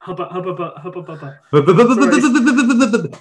[0.00, 3.20] Hubba Hubba Bubba Hubba Bubba.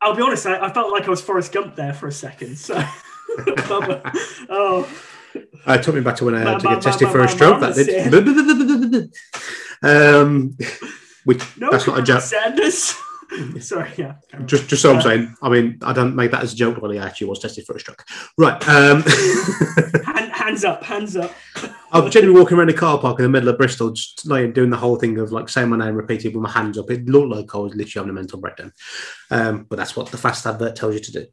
[0.00, 0.46] I'll be honest.
[0.46, 2.56] I, I felt like I was Forrest Gump there for a second.
[2.58, 2.74] So,
[4.48, 4.88] Oh,
[5.66, 7.60] Uh, it took me back to when I had to get tested for a stroke.
[7.60, 9.10] That did.
[9.82, 10.56] um,
[11.24, 12.20] which no, that's not a joke.
[12.20, 12.94] Sanders.
[13.60, 14.16] Sorry, yeah.
[14.44, 15.34] Just, just so I'm saying.
[15.40, 17.74] I mean, I don't make that as a joke, but he actually was tested for
[17.74, 18.04] a stroke.
[18.36, 18.56] Right.
[18.68, 19.02] Um,
[20.04, 21.32] Hand, hands up, hands up.
[21.92, 24.70] I'm generally walking around the car park in the middle of Bristol, just like doing
[24.70, 26.90] the whole thing of like saying my name repeated with my hands up.
[26.90, 28.72] It looked like I was literally having a mental breakdown.
[29.30, 31.26] Um, but that's what the fast advert tells you to do.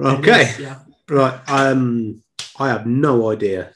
[0.00, 0.54] Okay.
[0.60, 0.78] Yeah.
[1.08, 1.38] Right.
[1.48, 2.22] Um,
[2.58, 3.72] I have no idea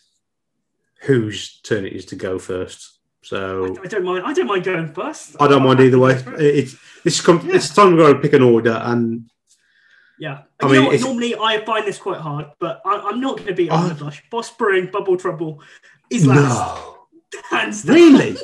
[1.03, 2.99] whose turn it is to go first.
[3.23, 4.25] So I don't mind.
[4.25, 5.37] I don't mind going first.
[5.41, 6.15] I don't mind either way.
[6.15, 9.29] It- It's it's come, it's time to pick an order, and
[10.19, 10.43] Yeah.
[10.61, 13.37] I you mean, know what, normally I find this quite hard, but I, I'm not
[13.39, 13.75] going to be Oh.
[13.77, 14.23] on the blush.
[14.31, 15.61] Boss Brewing, Bubble Trouble
[16.13, 16.81] is last.
[17.51, 17.73] no, down.
[17.87, 18.37] really,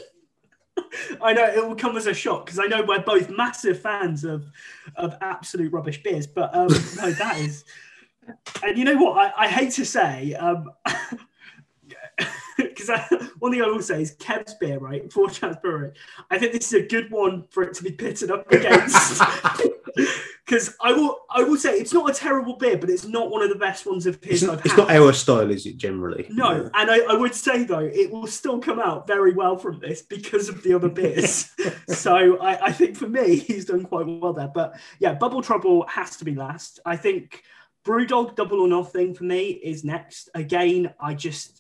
[1.22, 4.24] I know it will come as a shock because I know we're both massive fans
[4.24, 4.50] of
[4.96, 7.64] of absolute rubbish beers, but um, no, that is.
[8.62, 9.16] And you know what?
[9.16, 10.70] I, I hate to say, um,
[12.78, 15.12] because uh, one thing I will say is Kev's beer, right?
[15.12, 15.92] Four Chance Brewery.
[16.30, 19.22] I think this is a good one for it to be pitted up against.
[20.44, 23.42] Because I will, I will say it's not a terrible beer, but it's not one
[23.42, 25.76] of the best ones of his it's, I've not, it's not our style, is it?
[25.76, 29.58] Generally, No, and I, I would say though, it will still come out very well
[29.58, 31.50] from this because of the other beers.
[31.88, 34.48] so I, I think for me, he's done quite well there.
[34.48, 36.80] But yeah, Bubble Trouble has to be last.
[36.86, 37.42] I think
[37.84, 40.28] Brewdog Double or Nothing for me is next.
[40.34, 41.57] Again, I just,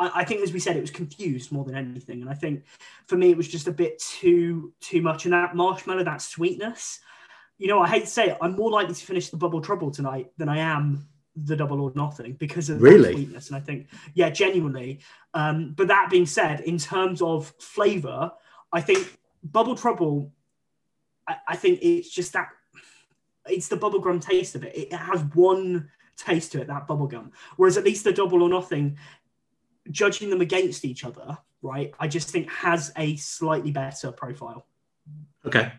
[0.00, 2.64] I, I think as we said, it was confused more than anything, and I think
[3.06, 5.26] for me it was just a bit too too much.
[5.26, 7.00] And that marshmallow, that sweetness.
[7.58, 9.90] You know, I hate to say it, I'm more likely to finish the Bubble Trouble
[9.90, 11.06] tonight than I am
[11.36, 13.12] the double or nothing because of Really?
[13.12, 13.48] sweetness.
[13.48, 15.00] And I think, yeah, genuinely.
[15.34, 18.32] Um, but that being said, in terms of flavor,
[18.72, 20.32] I think Bubble Trouble,
[21.28, 22.48] I, I think it's just that
[23.46, 24.76] it's the bubblegum taste of it.
[24.76, 27.30] It has one taste to it, that bubblegum.
[27.56, 28.96] Whereas at least the double or nothing,
[29.90, 34.66] judging them against each other, right, I just think has a slightly better profile
[35.46, 35.72] okay.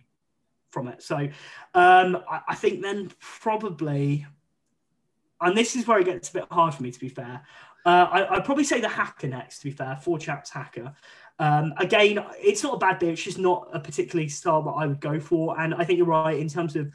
[0.70, 1.02] from it.
[1.02, 1.18] So
[1.74, 4.26] um, I, I think then probably,
[5.40, 7.42] and this is where it gets a bit hard for me to be fair.
[7.86, 9.60] Uh, I, I'd probably say the Haka next.
[9.60, 10.96] To be fair, four chaps Haka.
[11.40, 13.14] Um, again, it's not a bad beer.
[13.14, 15.60] It's just not a particularly style that I would go for.
[15.60, 16.92] And I think you're right in terms of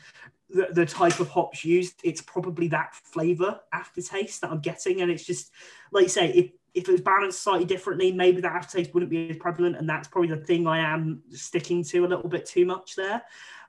[0.49, 2.01] the, the type of hops used.
[2.05, 5.51] It's probably that flavor aftertaste that I'm getting, and it's just
[5.91, 9.31] like you say, if if it was balanced slightly differently, maybe that aftertaste wouldn't be
[9.31, 12.67] as prevalent, and that's probably the thing I am sticking to a little bit too
[12.67, 13.23] much there.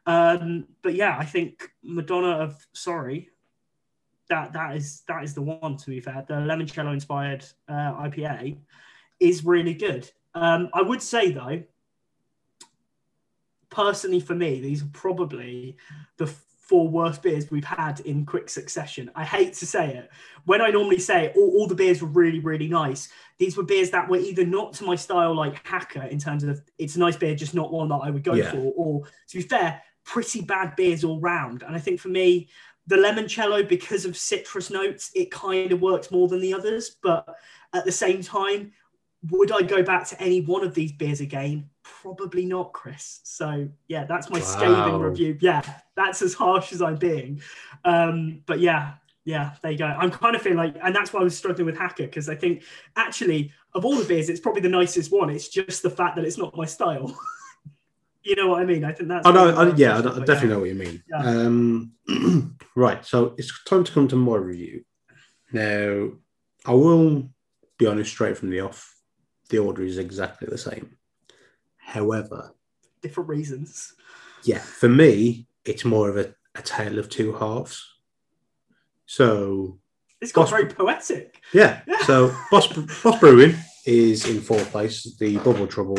[0.05, 3.29] Um, but yeah, I think Madonna of Sori,
[4.29, 5.77] that that is that is the one.
[5.77, 8.57] To be fair, the limoncello inspired uh, IPA
[9.21, 10.11] is really good.
[10.35, 11.63] Um, I would say though,
[13.69, 15.77] personally for me, these are probably
[16.17, 16.27] the
[16.68, 19.10] four worst beers we've had in quick succession.
[19.15, 20.10] I hate to say it.
[20.45, 23.89] When I normally say all, all the beers were really, really nice, these were beers
[23.91, 27.15] that were either not to my style, like Haka, in terms of it's a nice
[27.15, 28.52] beer, just not one that I would go Yeah.
[28.52, 31.64] for, or to be fair, pretty bad beers all round.
[31.64, 32.49] And I think for me,
[32.88, 36.95] the limoncello, because of citrus notes, it kind of works more than the others.
[37.03, 37.27] But
[37.73, 38.72] at the same time,
[39.30, 41.69] would I go back to any one of these beers again?
[42.01, 43.22] Probably not, Chris.
[43.23, 45.38] So yeah, that's my scathing review.
[45.41, 45.61] Yeah,
[45.95, 47.41] that's as harsh as I'm being.
[47.85, 48.93] Um, but yeah,
[49.26, 49.85] yeah, there you go.
[49.85, 52.35] I'm kind of feeling like, and that's why I was struggling with Haka because I
[52.35, 52.64] think
[52.95, 55.30] actually of all the beers, it's probably the nicest one.
[55.30, 57.18] It's just the fact that it's not my style.
[58.23, 58.84] you know what I mean?
[58.84, 59.27] I think that's.
[59.27, 59.49] I know.
[59.49, 60.53] I, yeah, I, I'm know- I struggling, definitely yeah.
[60.53, 61.03] know what you mean.
[61.09, 62.18] Yeah.
[62.18, 63.05] Um, right.
[63.05, 64.84] So it's time to come to my review.
[65.51, 66.11] Now,
[66.65, 67.30] I will
[67.77, 68.93] be honest straight from the off.
[69.49, 70.97] The order is exactly the same.
[71.88, 72.53] However,
[73.01, 73.93] Different reasons.
[74.43, 77.85] yeah, for me, it's more of a, a tale of two halves.
[79.05, 79.80] So
[80.19, 81.39] It's got Boss- very poetic.
[81.53, 81.81] Yeah.
[81.88, 82.03] Yeah.
[82.05, 82.68] So Boss,
[83.03, 83.55] Boss Brewing
[83.85, 85.15] is in fourth place.
[85.18, 85.97] The Bubble Trouble.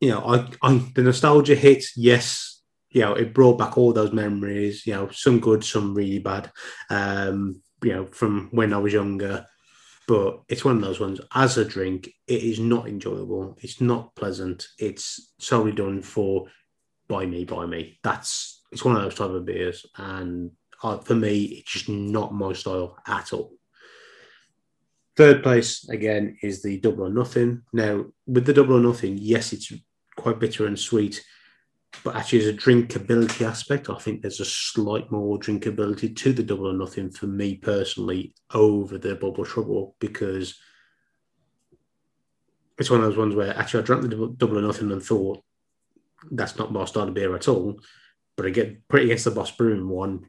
[0.00, 1.84] You know, I, I the nostalgia hit.
[1.96, 4.86] Yes, you know, it brought back all those memories.
[4.86, 6.52] You know, some good, some really bad.
[6.88, 9.44] Um, you know, from when I was younger.
[10.08, 11.20] But it's one of those ones.
[11.34, 13.58] As a drink, it is not enjoyable.
[13.60, 14.66] It's not pleasant.
[14.78, 16.46] It's solely done for
[17.08, 18.00] by me, by me.
[18.02, 20.50] That's it's one of those type of beers, and
[20.82, 23.52] uh, for me, it's just not my style at all.
[25.16, 27.62] Third place again is the double or nothing.
[27.72, 29.72] Now, with the double or nothing, yes, it's
[30.16, 31.24] quite bitter and sweet,
[32.04, 36.42] but actually, as a drinkability aspect, I think there's a slight more drinkability to the
[36.42, 40.58] double or nothing for me personally over the bubble trouble because
[42.78, 45.42] it's one of those ones where actually I drank the double, or nothing and thought
[46.30, 47.80] that's not my style of beer at all.
[48.36, 50.28] But I get pretty against the Boss Brewing one.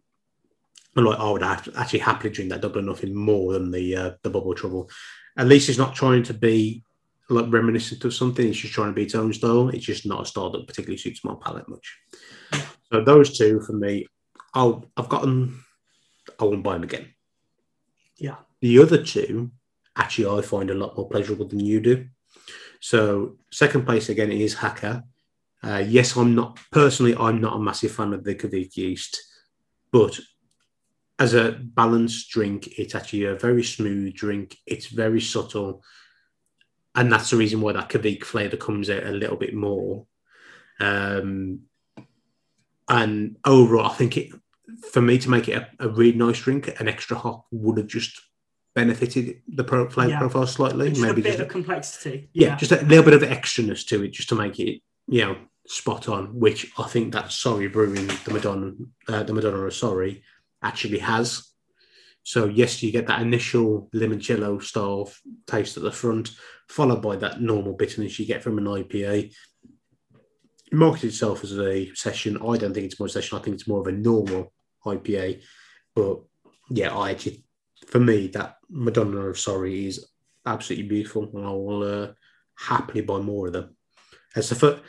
[0.95, 4.11] I'm like, I would actually happily drink that double or nothing more than the uh,
[4.23, 4.89] the bubble trouble.
[5.37, 6.83] At least it's not trying to be
[7.29, 8.47] like reminiscent of something.
[8.47, 9.69] It's just trying to be its own style.
[9.69, 11.97] It's just not a style that particularly suits my palate much.
[12.91, 14.07] So those two for me,
[14.53, 15.63] I'll I've gotten.
[16.39, 17.13] I won't buy them again.
[18.17, 18.35] Yeah.
[18.61, 19.51] The other two,
[19.95, 22.07] actually, I find a lot more pleasurable than you do.
[22.79, 25.03] So second place again is Haka.
[25.61, 27.15] Uh, yes, I'm not personally.
[27.15, 29.21] I'm not a massive fan of the Kveik yeast,
[29.91, 30.19] but
[31.19, 34.55] as a balanced drink, it's actually a very smooth drink.
[34.65, 35.83] It's very subtle,
[36.99, 40.05] and that's the reason why that Kveik flavour comes out a little bit more.
[40.81, 41.61] Um,
[42.89, 44.31] and overall, I think it
[44.91, 47.87] for me to make it a, a really nice drink, an extra hop would have
[47.87, 48.19] just
[48.75, 50.19] benefited the pro- flavour Yeah.
[50.19, 50.89] profile slightly.
[50.89, 52.29] Just Maybe a bit just of complexity.
[52.33, 55.37] yeah, just a little bit of extraness to it, just to make it, you know,
[55.67, 56.37] spot on.
[56.37, 58.71] Which I think that Sori Brewing, the Madonna,
[59.07, 60.21] uh, the Madonna of Sori,
[60.61, 61.45] actually has.
[62.23, 65.09] So yes, you get that initial limoncello style
[65.47, 66.31] taste at the front,
[66.69, 69.31] followed by that normal bitterness you get from an IPA.
[70.71, 72.37] It markets itself as a session.
[72.37, 73.37] I don't think it's more a session.
[73.37, 74.53] I think it's more of a normal
[74.85, 75.41] IPA.
[75.95, 76.19] But
[76.69, 77.43] yeah, I actually,
[77.87, 80.07] for me, that Madonna of Sori is
[80.45, 82.07] absolutely beautiful, and I will uh,
[82.55, 83.75] happily buy more of them.
[84.35, 84.81] As the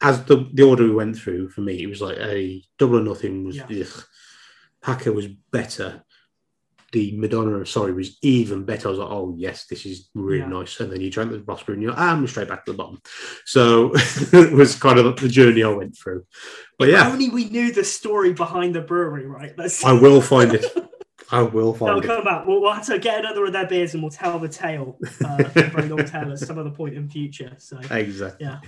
[0.00, 3.02] as the, the order we went through, for me, it was like a double or
[3.02, 3.86] nothing was Yeah.
[4.82, 6.03] Haka was better.
[6.94, 8.86] The Madonna of Sori was even better.
[8.86, 10.48] I was like, oh yes, this is really Yeah.
[10.48, 10.78] nice.
[10.78, 12.78] And then you drank the Rossborough and you're like, ah, I'm straight back to the
[12.78, 13.00] bottom.
[13.44, 13.90] So
[14.32, 16.24] it was kind of the journey I went through.
[16.78, 19.52] But If yeah, only we knew the story behind the brewery, right?
[19.84, 20.64] I will find it.
[21.32, 22.06] I will They'll find it.
[22.06, 22.46] come back.
[22.46, 24.98] We'll, we'll have to get another of their beers and we'll tell the tale.
[25.24, 25.42] Uh,
[25.88, 27.54] long tale at some other point in future.
[27.58, 28.46] So Exactly.
[28.46, 28.60] yeah,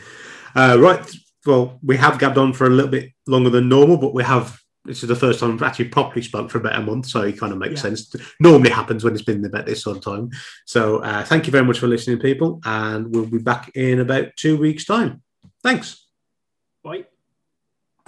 [0.54, 1.08] Uh, right.
[1.46, 4.58] Well, we have gabbed on for a little bit longer than normal, but we have.
[4.86, 7.38] This is the first time we've actually properly spoke for about a month, so it
[7.38, 7.90] kind of makes Yeah.
[7.94, 8.14] sense.
[8.40, 10.30] Normally happens when it's been about this sort of time.
[10.64, 14.28] So, uh, thank you very much for listening, people, and we'll be back in about
[14.36, 15.22] two weeks' time.
[15.62, 16.04] Thanks.
[16.84, 17.06] right.